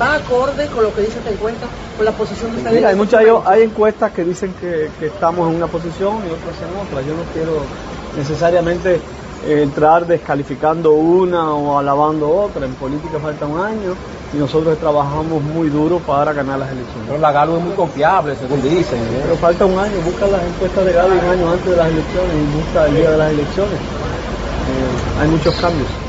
va 0.00 0.16
acorde 0.16 0.66
con 0.66 0.82
lo 0.82 0.92
que 0.94 1.02
dice 1.02 1.18
esta 1.18 1.30
encuesta, 1.30 1.66
con 1.96 2.04
la 2.04 2.12
posición 2.12 2.50
de 2.50 2.56
ustedes. 2.58 2.74
Mira, 2.76 2.88
hay 2.88 2.96
muchas 2.96 3.22
hay 3.46 3.62
encuestas 3.62 4.12
que 4.12 4.24
dicen 4.24 4.52
que, 4.60 4.90
que 4.98 5.06
estamos 5.06 5.48
en 5.48 5.56
una 5.56 5.68
posición 5.68 6.16
y 6.26 6.30
otras 6.30 6.56
en 6.62 6.76
otra. 6.76 7.00
Yo 7.02 7.14
no 7.14 7.22
quiero 7.32 7.62
necesariamente 8.16 9.00
eh, 9.46 9.62
entrar 9.62 10.06
descalificando 10.06 10.92
una 10.92 11.52
o 11.52 11.78
alabando 11.78 12.30
otra. 12.30 12.64
En 12.64 12.74
política 12.74 13.18
falta 13.18 13.46
un 13.46 13.60
año 13.60 13.94
y 14.32 14.36
nosotros 14.36 14.78
trabajamos 14.78 15.42
muy 15.42 15.68
duro 15.68 15.98
para 15.98 16.32
ganar 16.32 16.58
las 16.58 16.70
elecciones. 16.70 17.04
Pero 17.08 17.20
la 17.20 17.32
Galo 17.32 17.58
es 17.58 17.64
muy 17.64 17.74
confiable, 17.74 18.34
según 18.36 18.62
dicen. 18.62 18.98
¿eh? 18.98 19.20
Pero 19.22 19.36
falta 19.36 19.64
un 19.64 19.78
año, 19.78 20.00
busca 20.04 20.26
las 20.26 20.42
encuestas 20.42 20.84
de 20.84 20.92
Galo 20.92 21.14
un 21.14 21.30
año 21.30 21.50
antes 21.52 21.70
de 21.70 21.76
las 21.76 21.88
elecciones 21.88 22.32
y 22.34 22.56
busca 22.56 22.86
el 22.86 22.96
día 22.96 23.10
de 23.10 23.18
las 23.18 23.30
elecciones. 23.32 23.74
Eh, 23.74 25.20
hay 25.20 25.28
muchos 25.28 25.54
cambios. 25.56 26.03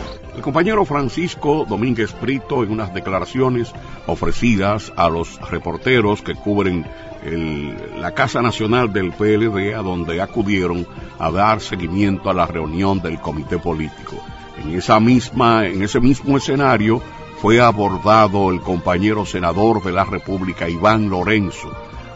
Compañero 0.46 0.86
Francisco 0.86 1.66
Domínguez 1.68 2.14
Brito 2.22 2.64
en 2.64 2.70
unas 2.72 2.94
declaraciones 2.94 3.74
ofrecidas 4.06 4.94
a 4.96 5.10
los 5.10 5.40
reporteros 5.50 6.22
que 6.22 6.36
cubren 6.36 6.86
el- 7.24 7.76
la 8.00 8.12
Casa 8.12 8.44
Nacional 8.44 8.94
del 8.94 9.12
PLD 9.12 9.74
a 9.74 9.82
donde 9.82 10.22
acudieron 10.22 10.86
a 11.18 11.32
dar 11.32 11.62
seguimiento 11.62 12.30
a 12.30 12.36
la 12.36 12.46
reunión 12.46 13.02
del 13.02 13.20
comité 13.20 13.58
político. 13.58 14.18
En 14.64 14.76
esa 14.76 15.00
misma, 15.00 15.66
en 15.66 15.82
ese 15.82 16.00
mismo 16.00 16.38
escenario 16.38 17.02
fue 17.42 17.60
abordado 17.60 18.52
el 18.52 18.62
compañero 18.62 19.26
senador 19.26 19.84
de 19.84 19.94
la 19.94 20.04
República 20.04 20.70
Iván 20.70 21.10
Lorenzo. 21.10 21.70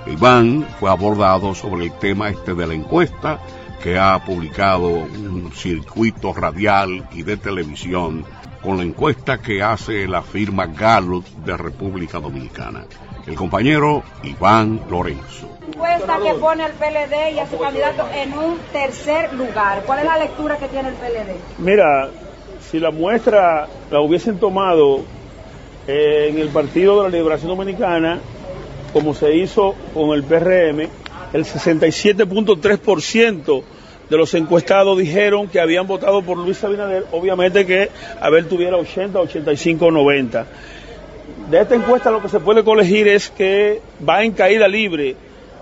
Iván 0.05 0.67
fue 0.79 0.91
abordado 0.91 1.55
sobre 1.55 1.85
el 1.85 1.93
tema 1.93 2.29
este 2.29 2.53
de 2.53 2.67
la 2.67 2.75
encuesta 2.75 3.39
que 3.81 3.97
ha 3.97 4.19
publicado 4.25 4.87
un 4.89 5.51
circuito 5.53 6.33
radial 6.33 7.07
y 7.13 7.23
de 7.23 7.37
televisión 7.37 8.25
con 8.61 8.77
la 8.77 8.83
encuesta 8.83 9.41
que 9.41 9.63
hace 9.63 10.07
la 10.07 10.21
firma 10.21 10.67
Gallup 10.67 11.25
de 11.45 11.55
República 11.55 12.19
Dominicana. 12.19 12.85
El 13.25 13.35
compañero 13.35 14.03
Iván 14.23 14.81
Lorenzo. 14.89 15.49
Encuesta 15.67 16.19
que 16.21 16.33
pone 16.33 16.63
al 16.63 16.71
PLD 16.73 17.35
y 17.35 17.39
a 17.39 17.47
su 17.47 17.57
candidato 17.57 18.07
en 18.13 18.33
un 18.33 18.57
tercer 18.73 19.33
lugar. 19.33 19.83
¿Cuál 19.85 19.99
es 19.99 20.05
la 20.05 20.17
lectura 20.17 20.57
que 20.57 20.67
tiene 20.67 20.89
el 20.89 20.95
PLD? 20.95 21.35
Mira, 21.59 22.09
si 22.69 22.79
la 22.79 22.91
muestra 22.91 23.67
la 23.91 24.01
hubiesen 24.01 24.39
tomado 24.39 25.03
eh, 25.87 26.27
en 26.29 26.39
el 26.39 26.49
Partido 26.49 26.97
de 26.97 27.09
la 27.09 27.17
Liberación 27.17 27.49
Dominicana, 27.49 28.19
como 28.93 29.13
se 29.13 29.35
hizo 29.35 29.75
con 29.93 30.09
el 30.11 30.23
PRM, 30.23 30.89
el 31.33 31.45
67.3% 31.45 33.63
de 34.09 34.17
los 34.17 34.33
encuestados 34.33 34.97
dijeron 34.97 35.47
que 35.47 35.59
habían 35.59 35.85
votado 35.85 36.21
por 36.23 36.37
Luis 36.37 36.63
Abinader, 36.63 37.05
obviamente 37.11 37.65
que 37.65 37.89
Abel 38.19 38.47
tuviera 38.47 38.77
80, 38.77 39.19
85, 39.19 39.91
90. 39.91 40.45
De 41.51 41.61
esta 41.61 41.75
encuesta 41.75 42.11
lo 42.11 42.21
que 42.21 42.29
se 42.29 42.39
puede 42.39 42.63
colegir 42.63 43.07
es 43.07 43.29
que 43.29 43.81
va 44.07 44.23
en 44.23 44.31
caída 44.31 44.67
libre 44.67 45.15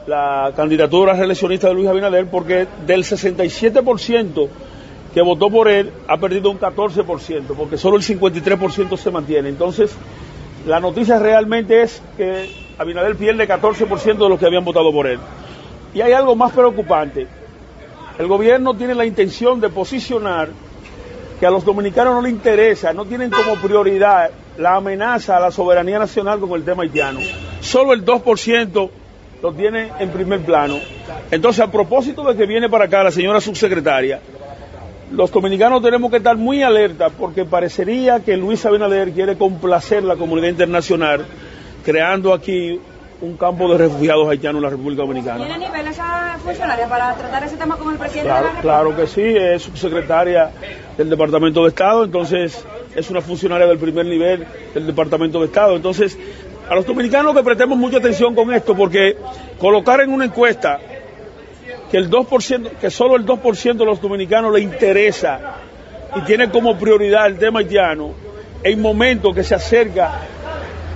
la 0.06 0.54
candidatura 0.56 1.14
reeleccionista 1.14 1.68
de 1.68 1.74
Luis 1.74 1.88
Abinader 1.88 2.28
porque 2.28 2.68
del 2.86 3.04
67% 3.04 4.48
que 5.14 5.22
votó 5.22 5.50
por 5.50 5.68
él 5.68 5.92
ha 6.08 6.18
perdido 6.18 6.50
un 6.50 6.60
14%, 6.60 7.44
porque 7.58 7.78
solo 7.78 7.98
el 7.98 8.04
53% 8.04 8.98
se 8.98 9.12
mantiene. 9.12 9.50
Entonces, 9.50 9.92
la 10.66 10.80
noticia 10.80 11.20
realmente 11.20 11.82
es 11.82 12.02
que 12.16 12.50
Abinader 12.78 13.16
pierde 13.16 13.48
14% 13.48 14.18
de 14.18 14.30
los 14.30 14.40
que 14.40 14.46
habían 14.46 14.64
votado 14.64 14.92
por 14.92 15.08
él. 15.08 15.20
Y 15.94 16.02
hay 16.02 16.14
algo 16.14 16.36
más 16.36 16.52
preocupante. 16.52 17.28
El 18.18 18.28
gobierno 18.28 18.74
tiene 18.76 18.96
la 18.96 19.06
intención 19.06 19.62
de 19.62 19.70
posicionar 19.70 20.50
que 21.40 21.46
a 21.46 21.52
los 21.52 21.64
dominicanos 21.64 22.16
no 22.16 22.22
les 22.22 22.32
interesa, 22.32 22.94
no 22.94 23.06
tienen 23.06 23.30
como 23.30 23.56
prioridad 23.56 24.32
la 24.58 24.76
amenaza 24.76 25.38
a 25.38 25.40
la 25.40 25.52
soberanía 25.52 26.00
nacional 26.00 26.40
con 26.40 26.52
el 26.54 26.64
tema 26.64 26.84
haitiano. 26.84 27.20
Solo 27.62 27.94
el 27.94 28.04
2% 28.04 28.90
lo 29.44 29.54
tiene 29.54 29.92
en 30.00 30.10
primer 30.10 30.42
plano. 30.42 30.80
Entonces, 31.30 31.64
a 31.64 31.72
propósito 31.72 32.24
de 32.24 32.36
que 32.36 32.48
viene 32.48 32.70
para 32.70 32.86
acá 32.86 33.04
la 33.04 33.12
señora 33.12 33.40
subsecretaria, 33.40 34.20
los 35.12 35.32
dominicanos 35.32 35.82
tenemos 35.82 36.10
que 36.10 36.18
estar 36.18 36.36
muy 36.36 36.64
alerta 36.64 37.10
porque 37.10 37.46
parecería 37.46 38.20
que 38.20 38.36
Luis 38.36 38.66
Abinader 38.66 39.12
quiere 39.12 39.38
complacer 39.38 40.04
la 40.04 40.16
comunidad 40.16 40.50
internacional 40.50 41.26
creando 41.86 42.34
aquí 42.34 42.80
un 43.22 43.36
campo 43.36 43.72
de 43.72 43.78
refugiados 43.80 44.30
haitianos 44.30 44.60
en 44.60 44.64
la 44.64 44.70
República 44.70 45.02
Dominicana. 45.02 45.46
¿Tiene 45.46 45.58
nivel 45.66 45.88
esa 45.88 46.38
funcionaria 46.44 46.88
para 46.88 47.16
tratar 47.16 47.44
ese 47.44 47.58
tema 47.58 47.76
con 47.76 47.92
el 47.92 47.98
presidente 47.98 48.28
Claro, 48.30 48.48
de 48.48 48.54
la 48.54 48.62
República? 48.62 48.62
claro 48.62 48.96
que 48.96 49.08
sí, 49.08 49.22
es 49.38 49.64
subsecretaria 49.64 50.52
del 50.98 51.10
Departamento 51.10 51.64
de 51.64 51.70
Estado, 51.70 52.04
entonces 52.04 52.64
es 52.96 53.10
una 53.10 53.22
funcionaria 53.22 53.66
del 53.68 53.78
primer 53.80 54.06
nivel 54.06 54.46
del 54.74 54.86
Departamento 54.86 55.40
de 55.40 55.46
Estado. 55.48 55.76
Entonces, 55.76 56.18
a 56.70 56.76
los 56.76 56.86
dominicanos 56.86 57.36
que 57.36 57.44
prestemos 57.44 57.78
mucha 57.78 57.98
atención 57.98 58.36
con 58.36 58.54
esto, 58.54 58.76
porque 58.76 59.18
colocar 59.60 60.02
en 60.02 60.12
una 60.12 60.26
encuesta 60.26 60.80
que 61.90 61.98
el 61.98 62.10
2%, 62.10 62.70
que 62.80 62.90
solo 62.92 63.16
el 63.16 63.26
2% 63.26 63.78
de 63.78 63.86
los 63.86 64.02
dominicanos 64.02 64.54
le 64.54 64.60
interesa 64.62 65.56
y 66.16 66.22
tiene 66.22 66.50
como 66.50 66.78
prioridad 66.78 67.28
el 67.28 67.38
tema 67.38 67.60
haitiano, 67.60 68.12
en 68.64 68.82
momentos 68.82 69.34
que 69.34 69.44
se 69.44 69.56
acerca 69.56 70.22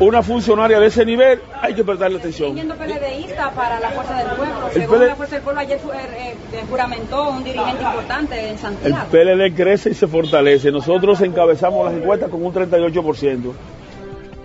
una 0.05 0.23
funcionaria 0.23 0.79
de 0.79 0.87
ese 0.87 1.05
nivel, 1.05 1.39
hay 1.61 1.75
que 1.75 1.83
prestarle 1.83 2.17
atención. 2.17 2.53
Siendo 2.53 2.75
PLDista 2.75 3.51
para 3.51 3.79
la 3.79 3.91
Fuerza 3.91 4.15
del 4.15 4.27
Pueblo. 4.35 4.67
El 4.67 4.73
Según 4.73 5.07
la 5.07 5.15
Fuerza 5.15 5.35
del 5.35 5.43
Pueblo, 5.43 5.61
ayer 5.61 5.79
fue, 5.79 5.95
eh, 5.95 6.35
eh, 6.53 6.63
juramentó 6.69 7.29
un 7.29 7.43
dirigente 7.43 7.83
importante 7.83 8.39
en 8.39 8.49
El 8.53 8.57
Santiago. 8.57 8.97
PLD 9.11 9.55
crece 9.55 9.91
y 9.91 9.93
se 9.93 10.07
fortalece. 10.07 10.71
Nosotros 10.71 11.21
encabezamos 11.21 11.85
las 11.85 11.93
encuestas 11.93 12.29
con 12.29 12.43
un 12.43 12.51
38%. 12.51 13.53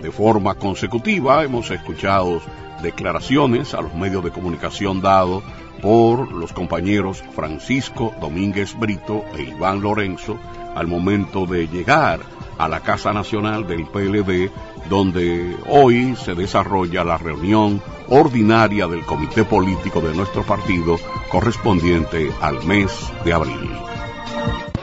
De 0.01 0.11
forma 0.11 0.53
consecutiva 0.53 1.43
hemos 1.43 1.71
escuchado 1.71 2.39
declaraciones 2.83 3.73
a 3.73 3.81
los 3.81 3.95
medios 3.95 4.23
de 4.23 4.29
comunicación 4.29 5.01
dados 5.01 5.43
por 5.81 6.31
los 6.31 6.53
compañeros 6.53 7.23
Francisco 7.35 8.13
Domínguez 8.21 8.77
Brito 8.77 9.25
e 9.35 9.41
Iván 9.41 9.81
Lorenzo 9.81 10.37
al 10.75 10.85
momento 10.85 11.47
de 11.47 11.67
llegar 11.67 12.19
a 12.57 12.67
la 12.67 12.81
Casa 12.81 13.13
Nacional 13.13 13.67
del 13.67 13.85
PLD, 13.85 14.51
donde 14.89 15.55
hoy 15.67 16.15
se 16.15 16.35
desarrolla 16.35 17.03
la 17.03 17.17
reunión 17.17 17.81
ordinaria 18.09 18.87
del 18.87 19.03
Comité 19.05 19.43
Político 19.43 20.01
de 20.01 20.13
nuestro 20.13 20.43
partido 20.43 20.97
correspondiente 21.29 22.31
al 22.41 22.63
mes 22.63 22.91
de 23.25 23.33
abril. 23.33 23.69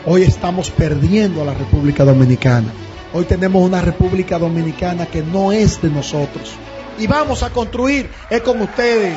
Hoy 0.06 0.22
estamos 0.22 0.70
perdiendo 0.70 1.42
a 1.42 1.46
la 1.46 1.54
República 1.54 2.04
Dominicana. 2.04 2.72
Hoy 3.12 3.24
tenemos 3.24 3.62
una 3.62 3.80
República 3.80 4.38
Dominicana 4.38 5.06
que 5.06 5.22
no 5.22 5.52
es 5.52 5.80
de 5.80 5.88
nosotros. 5.88 6.52
Y 6.98 7.06
vamos 7.06 7.42
a 7.42 7.50
construir, 7.50 8.10
es 8.28 8.42
con 8.42 8.60
ustedes. 8.60 9.16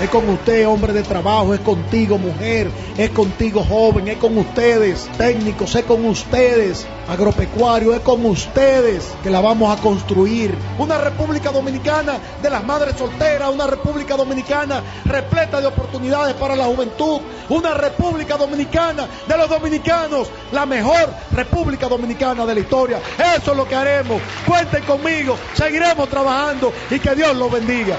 Es 0.00 0.10
con 0.10 0.28
usted, 0.28 0.68
hombre 0.68 0.92
de 0.92 1.02
trabajo, 1.02 1.54
es 1.54 1.60
contigo, 1.60 2.18
mujer, 2.18 2.70
es 2.98 3.10
contigo, 3.10 3.64
joven, 3.64 4.08
es 4.08 4.18
con 4.18 4.36
ustedes, 4.36 5.08
técnicos, 5.16 5.74
es 5.74 5.84
con 5.84 6.04
ustedes, 6.04 6.86
agropecuario, 7.08 7.94
es 7.94 8.00
con 8.00 8.24
ustedes 8.26 9.10
que 9.22 9.30
la 9.30 9.40
vamos 9.40 9.76
a 9.76 9.80
construir. 9.80 10.54
Una 10.78 10.98
República 10.98 11.50
Dominicana 11.50 12.18
de 12.42 12.50
las 12.50 12.62
madres 12.64 12.96
solteras, 12.96 13.50
una 13.50 13.66
República 13.66 14.16
Dominicana 14.16 14.82
repleta 15.04 15.60
de 15.60 15.66
oportunidades 15.66 16.34
para 16.34 16.54
la 16.54 16.64
juventud, 16.64 17.20
una 17.48 17.72
República 17.72 18.36
Dominicana 18.36 19.06
de 19.26 19.36
los 19.36 19.48
dominicanos, 19.48 20.28
la 20.52 20.66
mejor 20.66 21.08
República 21.32 21.88
Dominicana 21.88 22.44
de 22.44 22.54
la 22.54 22.60
historia. 22.60 23.00
Eso 23.36 23.52
es 23.52 23.56
lo 23.56 23.66
que 23.66 23.74
haremos. 23.74 24.20
Cuenten 24.46 24.84
conmigo, 24.84 25.38
seguiremos 25.54 26.08
trabajando 26.08 26.72
y 26.90 26.98
que 26.98 27.14
Dios 27.14 27.34
los 27.34 27.50
bendiga. 27.50 27.96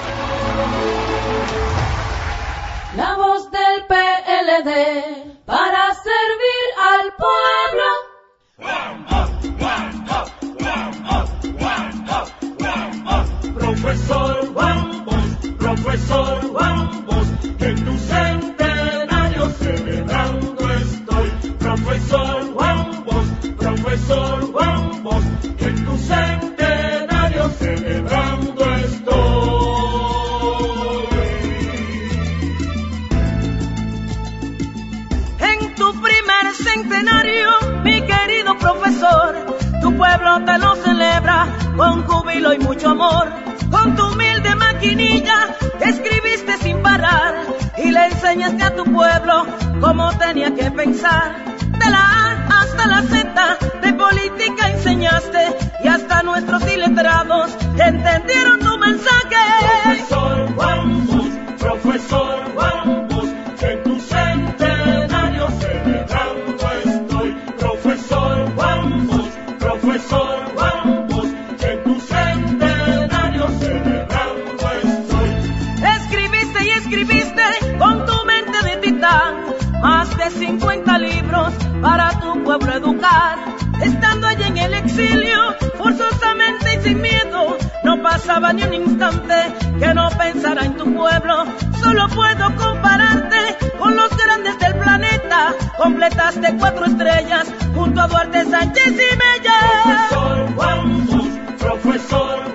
La 2.96 3.14
voz 3.16 3.50
del 3.50 3.86
PLD 3.86 5.44
para 5.44 5.94
servir 5.94 6.66
al 6.90 7.12
pueblo. 7.16 7.84
Ni 88.40 88.62
un 88.62 88.74
instante 88.74 89.34
que 89.80 89.94
no 89.94 90.08
pensara 90.10 90.64
en 90.64 90.76
tu 90.76 90.84
pueblo. 90.94 91.44
Solo 91.82 92.08
puedo 92.08 92.54
compararte 92.56 93.56
con 93.78 93.96
los 93.96 94.16
grandes 94.16 94.56
del 94.60 94.74
planeta. 94.76 95.54
Completaste 95.76 96.54
cuatro 96.56 96.84
estrellas 96.86 97.48
junto 97.74 98.00
a 98.00 98.06
Duarte 98.06 98.44
Sánchez 98.44 98.92
y 98.92 99.16
Mella. 99.16 100.08
Profesor 100.08 100.54
Juan 100.54 101.06
Bosch, 101.06 101.58
profesor 101.58 102.54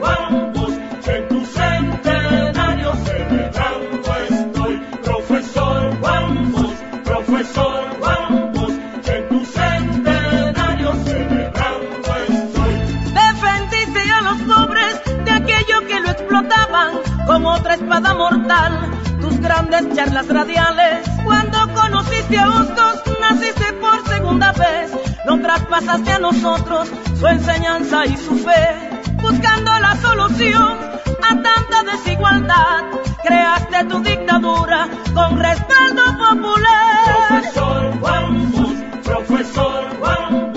espada 17.84 18.14
mortal. 18.14 18.92
Tus 19.22 19.40
grandes 19.40 19.96
charlas 19.96 20.28
radiales, 20.28 21.08
cuando 21.24 21.58
conociste 21.74 22.38
a 22.38 22.50
Hostos, 22.50 23.04
naciste 23.22 23.74
por 23.74 24.08
segunda 24.08 24.52
vez. 24.54 24.92
No 25.26 25.40
traspasaste 25.40 26.12
a 26.12 26.20
nosotros 26.20 26.90
su 27.20 27.28
enseñanza 27.28 28.06
y 28.06 28.18
su 28.18 28.36
fe, 28.36 29.02
buscando 29.22 29.80
la 29.80 29.96
solución 29.98 30.78
a 31.24 31.42
tanta 31.42 31.84
desigualdad. 31.92 32.84
Creaste 33.24 33.86
tu 33.86 34.00
dictadura 34.02 34.90
con 35.14 35.40
respaldo 35.40 36.04
popular. 36.18 37.30
Profesor 37.30 38.00
Juan 38.02 38.52
Bosch, 38.52 39.04
profesor 39.04 39.98
Juan 40.00 40.53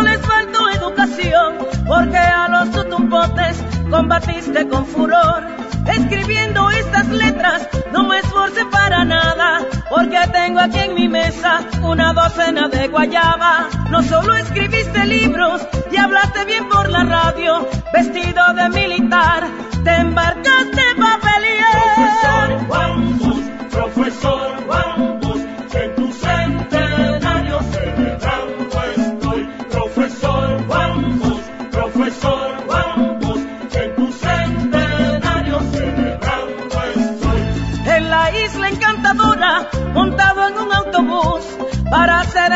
no 0.00 0.06
les 0.08 0.20
faltó 0.26 0.70
educación, 0.70 1.58
porque 1.86 2.16
a 2.16 2.48
los 2.48 2.70
tutumpotes 2.70 3.62
combatiste 3.90 4.66
con 4.66 4.86
furor. 4.86 5.42
Escribiendo 5.86 6.70
estas 6.70 7.08
letras 7.08 7.68
no 7.92 8.04
me 8.04 8.18
esforcé 8.18 8.64
para 8.66 9.04
nada, 9.04 9.60
porque 9.90 10.18
tengo 10.32 10.60
aquí 10.60 10.78
en 10.78 10.94
mi 10.94 11.06
mesa 11.08 11.60
una 11.82 12.14
docena 12.14 12.68
de 12.68 12.88
guayaba. 12.88 13.68
No 13.90 14.02
solo 14.02 14.34
escribiste 14.36 15.04
libros 15.04 15.66
y 15.92 15.96
hablaste 15.98 16.46
bien 16.46 16.66
por 16.70 16.88
la 16.88 17.04
radio, 17.04 17.68
vestido 17.92 18.54
de 18.54 18.68
militar, 18.70 19.46
te 19.84 19.96
embarcaste 19.96 20.82
pa' 20.98 21.20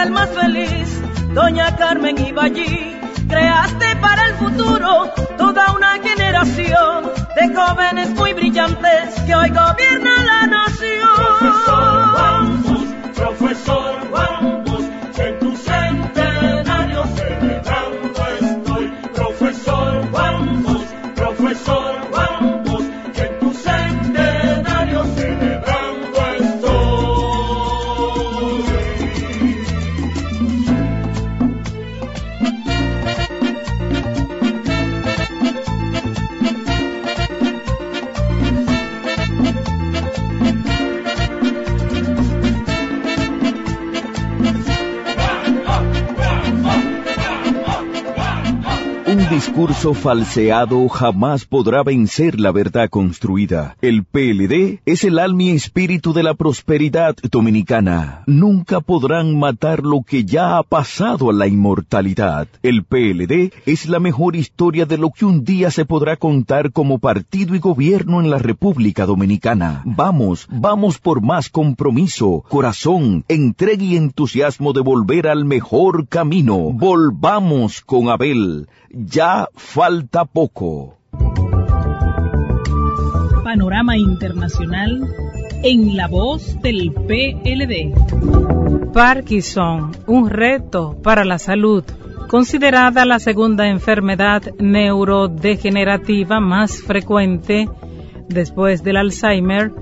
ser 0.05 0.12
más 0.12 0.29
feliz. 0.31 1.01
Doña 1.33 1.77
Carmen 1.77 2.17
iba 2.19 2.45
allí, 2.45 2.97
creaste 3.29 3.97
para 4.01 4.29
el 4.29 4.35
futuro 4.35 5.11
toda 5.37 5.73
una 5.73 5.99
generación 5.99 7.11
de 7.37 7.55
jóvenes 7.55 8.11
muy 8.11 8.33
brillantes 8.35 9.14
que 9.27 9.35
hoy 9.35 9.49
gobiernan 9.49 10.27
la 10.27 10.47
nación. 10.47 11.09
Profesor 11.17 12.14
Juan 12.14 12.64
profesor 13.14 14.09
Juan 14.11 14.63
discurso 49.64 49.94
falseado 49.94 50.88
jamás 50.90 51.46
podrá 51.46 51.83
vencer 51.83 52.38
la 52.38 52.53
verdad 52.53 52.90
construida. 52.90 53.77
El 53.81 54.05
PLD 54.05 54.81
es 54.85 55.05
el 55.05 55.18
alma 55.18 55.44
y 55.44 55.50
espíritu 55.53 56.12
de 56.12 56.22
la 56.22 56.35
prosperidad 56.35 57.16
dominicana. 57.31 58.24
Nunca 58.27 58.83
podrán 58.83 59.38
matar 59.38 59.83
lo 59.83 60.03
que 60.03 60.27
ya 60.27 60.59
ha 60.59 60.62
pasado 60.64 61.31
a 61.31 61.33
la 61.33 61.46
inmortalidad. 61.46 62.46
El 62.62 62.85
PLD 62.85 63.55
es 63.64 63.88
la 63.88 64.00
mejor 64.00 64.37
historia 64.37 64.85
de 64.85 64.98
lo 64.98 65.11
que 65.11 65.24
un 65.24 65.44
día 65.44 65.70
se 65.70 65.87
podrá 65.87 66.18
contar 66.18 66.70
como 66.70 66.98
partido 66.98 67.55
y 67.55 67.59
gobierno 67.59 68.20
en 68.20 68.29
la 68.29 68.38
República 68.38 69.07
Dominicana. 69.07 69.81
Vamos, 69.87 70.46
vamos 70.50 70.98
por 70.98 71.22
más 71.22 71.48
compromiso, 71.48 72.44
corazón, 72.50 73.24
entrega 73.29 73.83
y 73.83 73.96
entusiasmo 73.96 74.74
de 74.74 74.83
volver 74.83 75.27
al 75.27 75.46
mejor 75.46 76.07
camino. 76.07 76.70
Volvamos 76.74 77.81
con 77.81 78.11
Abel 78.11 78.66
ya 78.94 79.48
falta 79.55 80.25
poco. 80.25 80.99
Panorama 83.45 83.97
Internacional 83.97 85.03
en 85.62 85.97
la 85.97 86.09
voz 86.09 86.61
del 86.61 86.93
PLD. 86.93 87.95
Parkinson, 88.93 89.93
un 90.07 90.29
reto 90.29 90.97
para 91.03 91.25
la 91.25 91.38
salud. 91.38 91.85
Considerada 92.29 93.05
la 93.05 93.19
segunda 93.19 93.69
enfermedad 93.69 94.43
neurodegenerativa 94.59 96.40
más 96.40 96.83
frecuente 96.83 97.69
después 98.29 98.83
del 98.83 98.97
Alzheimer, 98.97 99.73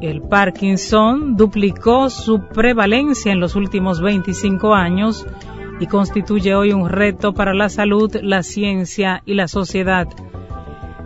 el 0.00 0.22
Parkinson 0.22 1.36
duplicó 1.36 2.08
su 2.08 2.40
prevalencia 2.48 3.32
en 3.32 3.40
los 3.40 3.54
últimos 3.54 4.00
25 4.00 4.74
años 4.74 5.26
y 5.80 5.86
constituye 5.86 6.54
hoy 6.54 6.72
un 6.72 6.88
reto 6.88 7.32
para 7.32 7.54
la 7.54 7.68
salud, 7.68 8.14
la 8.22 8.42
ciencia 8.42 9.22
y 9.24 9.34
la 9.34 9.48
sociedad. 9.48 10.06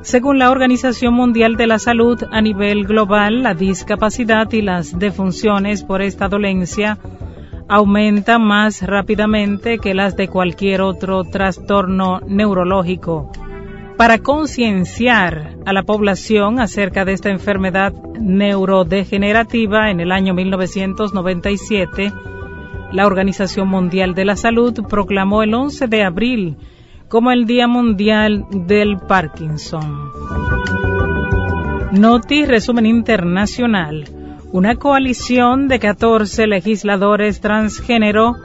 Según 0.03 0.39
la 0.39 0.51
Organización 0.51 1.15
Mundial 1.15 1.57
de 1.57 1.67
la 1.67 1.79
Salud, 1.79 2.23
a 2.31 2.43
nivel 2.43 2.85
global, 2.85 3.43
la 3.43 3.55
discapacidad 3.55 4.53
y 4.53 4.61
las 4.61 4.99
defunciones 4.99 5.83
por 5.83 6.03
esta 6.03 6.29
dolencia 6.29 6.99
aumentan 7.69 8.43
más 8.43 8.83
rápidamente 8.83 9.79
que 9.79 9.95
las 9.95 10.17
de 10.17 10.29
cualquier 10.29 10.83
otro 10.83 11.25
trastorno 11.25 12.21
neurológico. 12.27 13.33
Para 13.97 14.19
concienciar 14.19 15.57
a 15.65 15.73
la 15.73 15.85
población 15.85 16.61
acerca 16.61 17.05
de 17.05 17.13
esta 17.13 17.31
enfermedad 17.31 17.95
neurodegenerativa 18.21 19.91
en 19.91 20.01
el 20.01 20.13
año 20.13 20.35
1997, 20.35 22.13
la 22.95 23.07
Organización 23.09 23.69
Mundial 23.69 24.15
de 24.15 24.25
la 24.25 24.37
Salud 24.37 24.73
proclamó 24.89 25.43
el 25.43 25.53
11 25.53 25.89
de 25.89 26.05
abril 26.05 26.57
como 27.09 27.33
el 27.33 27.45
Día 27.45 27.67
Mundial 27.67 28.45
del 28.53 28.99
Parkinson. 28.99 30.13
Noti 31.91 32.47
Resumen 32.47 32.87
Internacional. 32.87 34.05
Una 34.53 34.77
coalición 34.77 35.67
de 35.67 35.81
14 35.81 36.47
legisladores 36.47 37.41
transgénero 37.41 38.37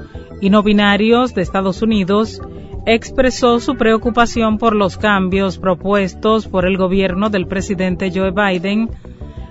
y 0.42 0.50
no 0.50 0.64
binarios 0.64 1.36
de 1.36 1.44
Estados 1.44 1.84
Unidos 1.84 2.42
expresó 2.88 3.60
su 3.60 3.76
preocupación 3.76 4.58
por 4.58 4.76
los 4.76 4.98
cambios 4.98 5.60
propuestos 5.60 6.48
por 6.48 6.66
el 6.66 6.76
gobierno 6.76 7.30
del 7.30 7.46
presidente 7.46 8.12
Joe 8.12 8.32
Biden 8.32 8.90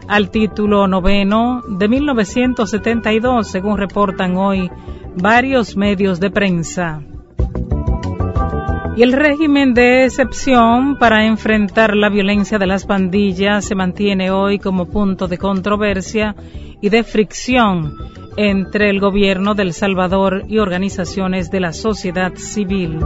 al 0.09 0.31
título 0.31 0.89
noveno 0.89 1.63
de 1.69 1.89
1972, 1.89 3.47
según 3.47 3.77
reportan 3.77 4.37
hoy 4.37 4.71
varios 5.15 5.77
medios 5.77 6.19
de 6.19 6.31
prensa. 6.31 7.03
Y 8.97 9.03
el 9.03 9.13
régimen 9.13 9.75
de 9.75 10.07
excepción 10.07 10.99
para 10.99 11.25
enfrentar 11.25 11.95
la 11.95 12.09
violencia 12.09 12.59
de 12.59 12.67
las 12.67 12.85
pandillas 12.85 13.65
se 13.65 13.77
mantiene 13.77 14.33
hoy 14.33 14.59
como 14.59 14.87
punto 14.87 15.29
de 15.29 15.39
controversia 15.39 16.35
y 16.81 16.89
de 16.89 17.05
fricción 17.05 17.95
entre 18.37 18.91
el 18.91 18.99
gobierno 18.99 19.55
de 19.55 19.63
El 19.65 19.73
Salvador 19.73 20.43
y 20.49 20.59
organizaciones 20.59 21.51
de 21.51 21.61
la 21.61 21.73
sociedad 21.73 22.35
civil. 22.35 22.99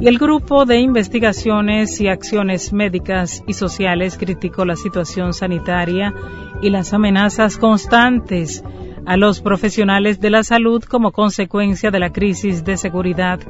Y 0.00 0.06
el 0.06 0.18
grupo 0.18 0.64
de 0.64 0.78
investigaciones 0.78 2.00
y 2.00 2.06
acciones 2.08 2.72
médicas 2.72 3.42
y 3.48 3.54
sociales 3.54 4.16
criticó 4.16 4.64
la 4.64 4.76
situación 4.76 5.32
sanitaria 5.32 6.14
y 6.62 6.70
las 6.70 6.94
amenazas 6.94 7.56
constantes 7.56 8.62
a 9.06 9.16
los 9.16 9.40
profesionales 9.40 10.20
de 10.20 10.30
la 10.30 10.44
salud 10.44 10.84
como 10.84 11.10
consecuencia 11.10 11.90
de 11.90 11.98
la 11.98 12.12
crisis 12.12 12.64
de 12.64 12.76
seguridad 12.76 13.40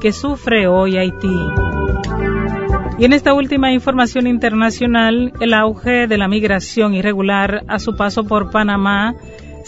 que 0.00 0.12
sufre 0.12 0.68
hoy 0.68 0.96
Haití. 0.96 1.36
Y 2.98 3.04
en 3.04 3.12
esta 3.12 3.32
última 3.32 3.72
información 3.72 4.26
internacional, 4.26 5.32
el 5.40 5.54
auge 5.54 6.06
de 6.06 6.18
la 6.18 6.28
migración 6.28 6.94
irregular 6.94 7.64
a 7.68 7.78
su 7.78 7.96
paso 7.96 8.24
por 8.24 8.50
Panamá 8.50 9.14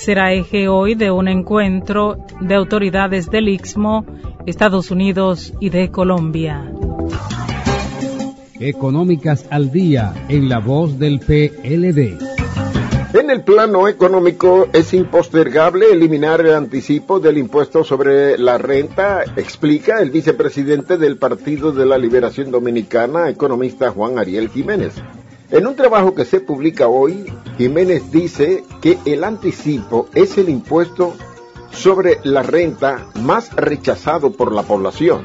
será 0.01 0.33
eje 0.33 0.67
hoy 0.67 0.95
de 0.95 1.11
un 1.11 1.29
encuentro 1.29 2.25
de 2.41 2.55
autoridades 2.55 3.31
del 3.31 3.51
Istmo, 3.51 4.07
Estados 4.47 4.91
Unidos 4.91 5.53
y 5.61 5.69
de 5.69 5.91
Colombia. 5.91 6.73
Económicas 8.59 9.47
al 9.51 9.71
día 9.71 10.15
en 10.29 10.49
la 10.49 10.59
voz 10.59 10.99
del 10.99 11.21
PLD. 11.21 12.19
En 13.13 13.31
el 13.31 13.43
plano 13.43 13.89
económico 13.89 14.69
es 14.73 14.95
impostergable 14.95 15.87
eliminar 15.93 16.41
el 16.41 16.55
anticipo 16.55 17.21
del 17.21 17.37
impuesto 17.37 17.85
sobre 17.85 18.39
la 18.39 18.57
renta, 18.57 19.25
explica 19.37 20.01
el 20.01 20.11
vicepresidente 20.11 20.97
del 20.97 21.19
Partido 21.19 21.73
de 21.73 21.85
la 21.85 21.99
Liberación 21.99 22.51
Dominicana, 22.51 23.29
economista 23.29 23.91
Juan 23.91 24.19
Ariel 24.19 24.49
Jiménez. 24.49 24.95
En 25.53 25.67
un 25.67 25.75
trabajo 25.75 26.15
que 26.15 26.25
se 26.25 26.39
publica 26.39 26.87
hoy, 26.87 27.25
Jiménez 27.59 28.13
dice 28.13 28.63
que 28.81 28.99
el 29.05 29.25
anticipo 29.25 30.09
es 30.15 30.39
el 30.39 30.49
impuesto 30.49 31.15
sobre 31.73 32.21
la 32.23 32.45
renta 32.45 33.09
más 33.17 33.55
rechazado 33.57 34.31
por 34.31 34.53
la 34.53 34.63
población, 34.63 35.25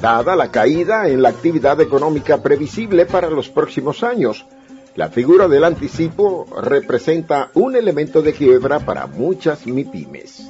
dada 0.00 0.36
la 0.36 0.52
caída 0.52 1.08
en 1.08 1.20
la 1.20 1.30
actividad 1.30 1.80
económica 1.80 2.44
previsible 2.44 3.06
para 3.06 3.28
los 3.28 3.48
próximos 3.48 4.04
años. 4.04 4.46
La 4.94 5.08
figura 5.08 5.48
del 5.48 5.64
anticipo 5.64 6.46
representa 6.62 7.50
un 7.54 7.74
elemento 7.74 8.22
de 8.22 8.34
quiebra 8.34 8.78
para 8.78 9.08
muchas 9.08 9.66
MIPIMES. 9.66 10.48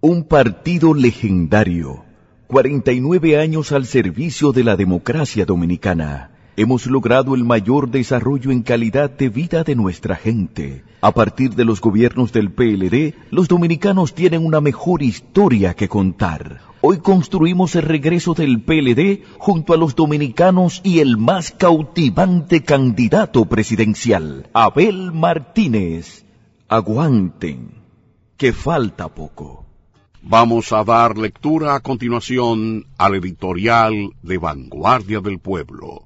Un 0.00 0.24
partido 0.24 0.94
legendario, 0.94 2.04
49 2.48 3.38
años 3.38 3.70
al 3.70 3.86
servicio 3.86 4.50
de 4.50 4.64
la 4.64 4.74
democracia 4.74 5.44
dominicana. 5.44 6.35
Hemos 6.58 6.86
logrado 6.86 7.34
el 7.34 7.44
mayor 7.44 7.90
desarrollo 7.90 8.50
en 8.50 8.62
calidad 8.62 9.10
de 9.10 9.28
vida 9.28 9.62
de 9.62 9.74
nuestra 9.74 10.16
gente. 10.16 10.84
A 11.02 11.12
partir 11.12 11.54
de 11.54 11.66
los 11.66 11.82
gobiernos 11.82 12.32
del 12.32 12.50
PLD, 12.50 13.14
los 13.30 13.46
dominicanos 13.46 14.14
tienen 14.14 14.46
una 14.46 14.62
mejor 14.62 15.02
historia 15.02 15.74
que 15.74 15.86
contar. 15.86 16.62
Hoy 16.80 17.00
construimos 17.00 17.76
el 17.76 17.82
regreso 17.82 18.32
del 18.32 18.62
PLD 18.62 19.22
junto 19.36 19.74
a 19.74 19.76
los 19.76 19.94
dominicanos 19.94 20.80
y 20.82 21.00
el 21.00 21.18
más 21.18 21.50
cautivante 21.50 22.62
candidato 22.62 23.44
presidencial, 23.44 24.48
Abel 24.54 25.12
Martínez. 25.12 26.24
Aguanten, 26.68 27.82
que 28.38 28.54
falta 28.54 29.08
poco. 29.08 29.66
Vamos 30.22 30.72
a 30.72 30.84
dar 30.84 31.18
lectura 31.18 31.74
a 31.74 31.80
continuación 31.80 32.86
al 32.96 33.16
editorial 33.16 34.14
de 34.22 34.38
Vanguardia 34.38 35.20
del 35.20 35.38
Pueblo. 35.38 36.05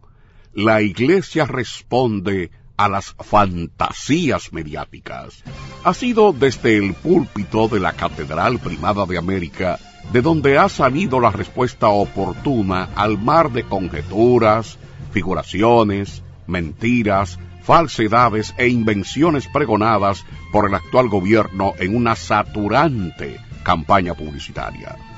La 0.63 0.83
Iglesia 0.83 1.47
responde 1.47 2.51
a 2.77 2.87
las 2.87 3.15
fantasías 3.19 4.53
mediáticas. 4.53 5.43
Ha 5.85 5.95
sido 5.95 6.35
desde 6.35 6.77
el 6.77 6.93
púlpito 6.93 7.67
de 7.67 7.81
la 7.81 7.95
Catedral 7.95 8.59
Primada 8.59 9.07
de 9.07 9.17
América 9.17 9.79
de 10.13 10.21
donde 10.21 10.59
ha 10.59 10.69
salido 10.69 11.19
la 11.19 11.31
respuesta 11.31 11.89
oportuna 11.89 12.91
al 12.95 13.17
mar 13.17 13.51
de 13.53 13.63
conjeturas, 13.63 14.79
figuraciones, 15.13 16.23
mentiras, 16.47 17.39
falsedades 17.63 18.53
e 18.59 18.69
invenciones 18.69 19.49
pregonadas 19.51 20.27
por 20.53 20.69
el 20.69 20.75
actual 20.75 21.09
gobierno 21.09 21.73
en 21.79 21.97
una 21.97 22.17
saturante 22.17 23.39
campaña 23.63 24.13
publicitaria. 24.13 25.10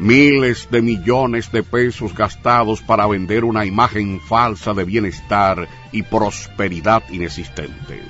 Miles 0.00 0.66
de 0.70 0.80
millones 0.80 1.52
de 1.52 1.62
pesos 1.62 2.14
gastados 2.14 2.80
para 2.80 3.06
vender 3.06 3.44
una 3.44 3.66
imagen 3.66 4.18
falsa 4.18 4.72
de 4.72 4.84
bienestar 4.84 5.68
y 5.92 6.02
prosperidad 6.02 7.02
inexistentes. 7.10 8.06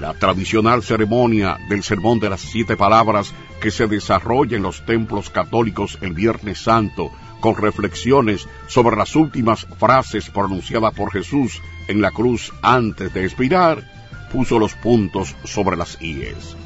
La 0.00 0.14
tradicional 0.14 0.82
ceremonia 0.82 1.58
del 1.68 1.84
Sermón 1.84 2.18
de 2.18 2.30
las 2.30 2.40
Siete 2.40 2.76
Palabras 2.76 3.32
que 3.60 3.70
se 3.70 3.86
desarrolla 3.86 4.56
en 4.56 4.64
los 4.64 4.84
templos 4.84 5.30
católicos 5.30 5.96
el 6.00 6.12
Viernes 6.12 6.58
Santo 6.58 7.12
con 7.38 7.54
reflexiones 7.54 8.48
sobre 8.66 8.96
las 8.96 9.14
últimas 9.14 9.68
frases 9.78 10.28
pronunciadas 10.28 10.92
por 10.92 11.12
Jesús 11.12 11.62
en 11.86 12.02
la 12.02 12.10
cruz 12.10 12.52
antes 12.62 13.14
de 13.14 13.26
expirar, 13.26 13.88
puso 14.32 14.58
los 14.58 14.74
puntos 14.74 15.36
sobre 15.44 15.76
las 15.76 16.02
IES. 16.02 16.56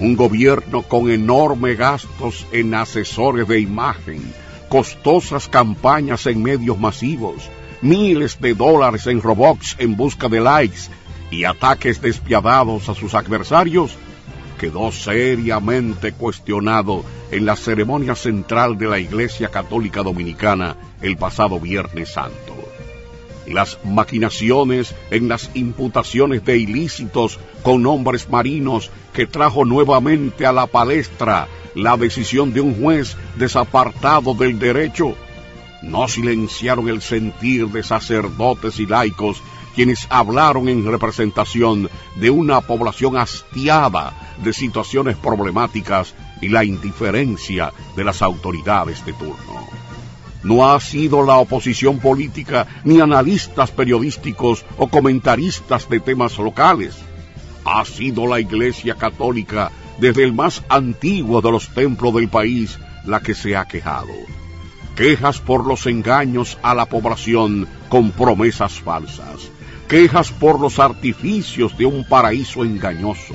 Un 0.00 0.16
gobierno 0.16 0.82
con 0.82 1.10
enormes 1.10 1.76
gastos 1.76 2.46
en 2.52 2.74
asesores 2.74 3.46
de 3.46 3.60
imagen, 3.60 4.32
costosas 4.70 5.46
campañas 5.46 6.26
en 6.26 6.42
medios 6.42 6.78
masivos, 6.78 7.50
miles 7.82 8.40
de 8.40 8.54
dólares 8.54 9.06
en 9.06 9.20
robots 9.20 9.76
en 9.78 9.96
busca 9.96 10.28
de 10.28 10.40
likes 10.40 10.88
y 11.30 11.44
ataques 11.44 12.00
despiadados 12.00 12.88
a 12.88 12.94
sus 12.94 13.14
adversarios, 13.14 13.96
quedó 14.58 14.90
seriamente 14.90 16.12
cuestionado 16.12 17.04
en 17.30 17.44
la 17.44 17.56
ceremonia 17.56 18.14
central 18.14 18.78
de 18.78 18.88
la 18.88 18.98
Iglesia 18.98 19.48
Católica 19.48 20.02
Dominicana 20.02 20.76
el 21.02 21.16
pasado 21.16 21.60
Viernes 21.60 22.12
Santo. 22.12 22.59
Las 23.50 23.78
maquinaciones 23.84 24.94
en 25.10 25.28
las 25.28 25.50
imputaciones 25.54 26.44
de 26.44 26.56
ilícitos 26.56 27.38
con 27.62 27.82
nombres 27.82 28.30
marinos 28.30 28.90
que 29.12 29.26
trajo 29.26 29.64
nuevamente 29.64 30.46
a 30.46 30.52
la 30.52 30.66
palestra 30.66 31.48
la 31.74 31.96
decisión 31.96 32.52
de 32.52 32.60
un 32.60 32.80
juez 32.80 33.16
desapartado 33.36 34.34
del 34.34 34.58
derecho, 34.58 35.14
no 35.82 36.08
silenciaron 36.08 36.88
el 36.88 37.00
sentir 37.00 37.68
de 37.68 37.82
sacerdotes 37.82 38.78
y 38.78 38.86
laicos 38.86 39.42
quienes 39.74 40.06
hablaron 40.10 40.68
en 40.68 40.84
representación 40.84 41.88
de 42.16 42.30
una 42.30 42.60
población 42.60 43.16
hastiada 43.16 44.12
de 44.42 44.52
situaciones 44.52 45.16
problemáticas 45.16 46.14
y 46.40 46.48
la 46.48 46.64
indiferencia 46.64 47.72
de 47.96 48.04
las 48.04 48.20
autoridades 48.22 49.04
de 49.06 49.12
turno. 49.12 49.89
No 50.42 50.70
ha 50.70 50.80
sido 50.80 51.24
la 51.24 51.36
oposición 51.36 51.98
política 51.98 52.66
ni 52.84 53.00
analistas 53.00 53.70
periodísticos 53.70 54.64
o 54.78 54.88
comentaristas 54.88 55.88
de 55.88 56.00
temas 56.00 56.38
locales. 56.38 56.96
Ha 57.64 57.84
sido 57.84 58.26
la 58.26 58.40
Iglesia 58.40 58.94
Católica 58.94 59.70
desde 59.98 60.24
el 60.24 60.32
más 60.32 60.62
antiguo 60.68 61.42
de 61.42 61.52
los 61.52 61.68
templos 61.74 62.14
del 62.14 62.28
país 62.28 62.78
la 63.04 63.20
que 63.20 63.34
se 63.34 63.56
ha 63.56 63.66
quejado. 63.66 64.14
Quejas 64.96 65.40
por 65.40 65.66
los 65.66 65.86
engaños 65.86 66.58
a 66.62 66.74
la 66.74 66.86
población 66.86 67.68
con 67.88 68.10
promesas 68.10 68.80
falsas 68.80 69.50
quejas 69.90 70.30
por 70.30 70.60
los 70.60 70.78
artificios 70.78 71.76
de 71.76 71.84
un 71.84 72.04
paraíso 72.04 72.64
engañoso, 72.64 73.34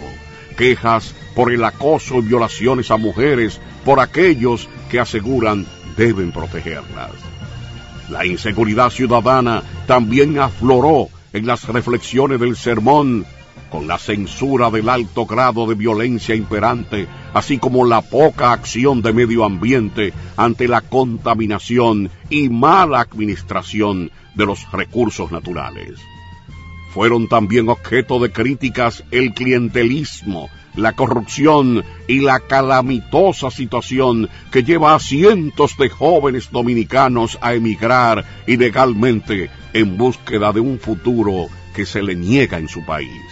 quejas 0.58 1.14
por 1.36 1.52
el 1.52 1.62
acoso 1.66 2.20
y 2.20 2.22
violaciones 2.22 2.92
a 2.92 2.96
mujeres 2.96 3.60
por 3.84 4.00
aquellos 4.00 4.70
que 4.90 5.02
aseguran 5.02 5.68
deben 5.98 6.32
protegerlas. 6.32 7.12
La 8.10 8.26
inseguridad 8.26 8.90
ciudadana 8.90 9.64
también 9.88 10.40
afloró 10.40 11.10
en 11.34 11.48
las 11.48 11.68
reflexiones 11.68 12.40
del 12.40 12.56
sermón 12.56 13.26
con 13.70 13.88
la 13.88 13.98
censura 13.98 14.70
del 14.70 14.88
alto 14.90 15.26
grado 15.26 15.68
de 15.68 15.76
violencia 15.76 16.36
imperante, 16.36 17.08
así 17.34 17.58
como 17.58 17.86
la 17.86 18.02
poca 18.02 18.52
acción 18.52 19.02
de 19.02 19.12
medio 19.12 19.44
ambiente 19.44 20.14
ante 20.38 20.68
la 20.68 20.82
contaminación 20.82 22.10
y 22.30 22.50
mala 22.50 23.02
administración 23.02 24.12
de 24.36 24.46
los 24.46 24.72
recursos 24.72 25.32
naturales. 25.32 26.00
Fueron 26.96 27.28
también 27.28 27.68
objeto 27.68 28.22
de 28.22 28.32
críticas 28.32 29.04
el 29.12 29.34
clientelismo, 29.34 30.50
la 30.78 30.94
corrupción 30.94 31.84
y 32.08 32.22
la 32.22 32.40
calamitosa 32.40 33.52
situación 33.52 34.30
que 34.50 34.64
lleva 34.64 34.96
a 34.96 35.00
cientos 35.00 35.76
de 35.78 35.90
jóvenes 35.90 36.52
dominicanos 36.52 37.38
a 37.42 37.54
emigrar 37.54 38.24
ilegalmente 38.48 39.50
en 39.74 39.98
búsqueda 39.98 40.54
de 40.54 40.62
un 40.62 40.80
futuro 40.80 41.48
que 41.76 41.86
se 41.86 42.02
le 42.02 42.16
niega 42.16 42.60
en 42.60 42.70
su 42.70 42.86
país. 42.86 43.26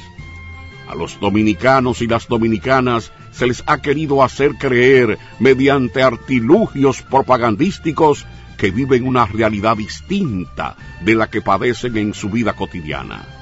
A 0.89 0.93
los 0.93 1.17
dominicanos 1.21 2.01
y 2.01 2.07
las 2.07 2.27
dominicanas 2.27 3.13
se 3.31 3.47
les 3.47 3.63
ha 3.65 3.81
querido 3.81 4.23
hacer 4.23 4.55
creer 4.55 5.17
mediante 5.39 6.03
artilugios 6.03 7.01
propagandísticos 7.01 8.25
que 8.57 8.71
viven 8.71 9.07
una 9.07 9.25
realidad 9.25 9.77
distinta 9.77 10.75
de 10.99 11.15
la 11.15 11.29
que 11.29 11.41
padecen 11.41 11.95
en 11.95 12.13
su 12.13 12.29
vida 12.29 12.51
cotidiana 12.57 13.39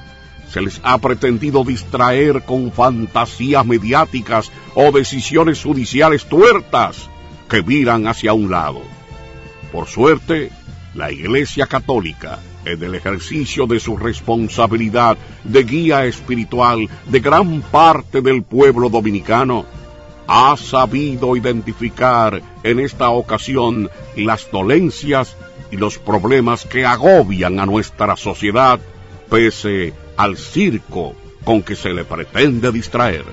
se 0.52 0.60
les 0.60 0.80
ha 0.84 0.98
pretendido 0.98 1.64
distraer 1.64 2.42
con 2.42 2.72
fantasías 2.72 3.64
mediáticas 3.64 4.52
o 4.74 4.92
decisiones 4.92 5.62
judiciales 5.62 6.26
tuertas 6.26 7.08
que 7.48 7.62
miran 7.62 8.06
hacia 8.06 8.34
un 8.34 8.50
lado. 8.50 8.82
Por 9.72 9.86
suerte, 9.86 10.50
la 10.94 11.10
Iglesia 11.10 11.66
Católica, 11.66 12.38
en 12.66 12.82
el 12.82 12.94
ejercicio 12.94 13.66
de 13.66 13.80
su 13.80 13.96
responsabilidad 13.96 15.16
de 15.42 15.64
guía 15.64 16.04
espiritual 16.04 16.86
de 17.06 17.20
gran 17.20 17.62
parte 17.62 18.20
del 18.20 18.42
pueblo 18.42 18.90
dominicano, 18.90 19.64
ha 20.26 20.54
sabido 20.58 21.34
identificar 21.34 22.42
en 22.62 22.78
esta 22.78 23.08
ocasión 23.08 23.90
las 24.16 24.50
dolencias 24.50 25.34
y 25.70 25.78
los 25.78 25.98
problemas 25.98 26.66
que 26.66 26.84
agobian 26.84 27.58
a 27.58 27.64
nuestra 27.64 28.16
sociedad 28.16 28.78
pese 29.30 29.94
al 30.22 30.38
circo 30.38 31.16
con 31.44 31.64
que 31.64 31.74
se 31.74 31.92
le 31.92 32.04
pretende 32.04 32.70
distraer. 32.70 33.24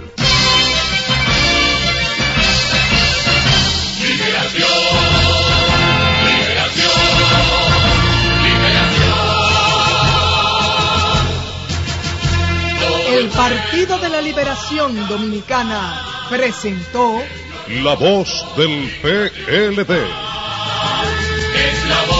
El 13.07 13.27
Partido 13.27 13.99
de 13.99 14.09
la 14.09 14.21
Liberación 14.21 15.07
Dominicana 15.07 16.25
presentó 16.27 17.21
La 17.83 17.93
voz 17.93 18.47
del 18.57 18.89
PLD. 19.03 19.91
Es 21.53 21.85
la 21.87 22.05
voz 22.07 22.18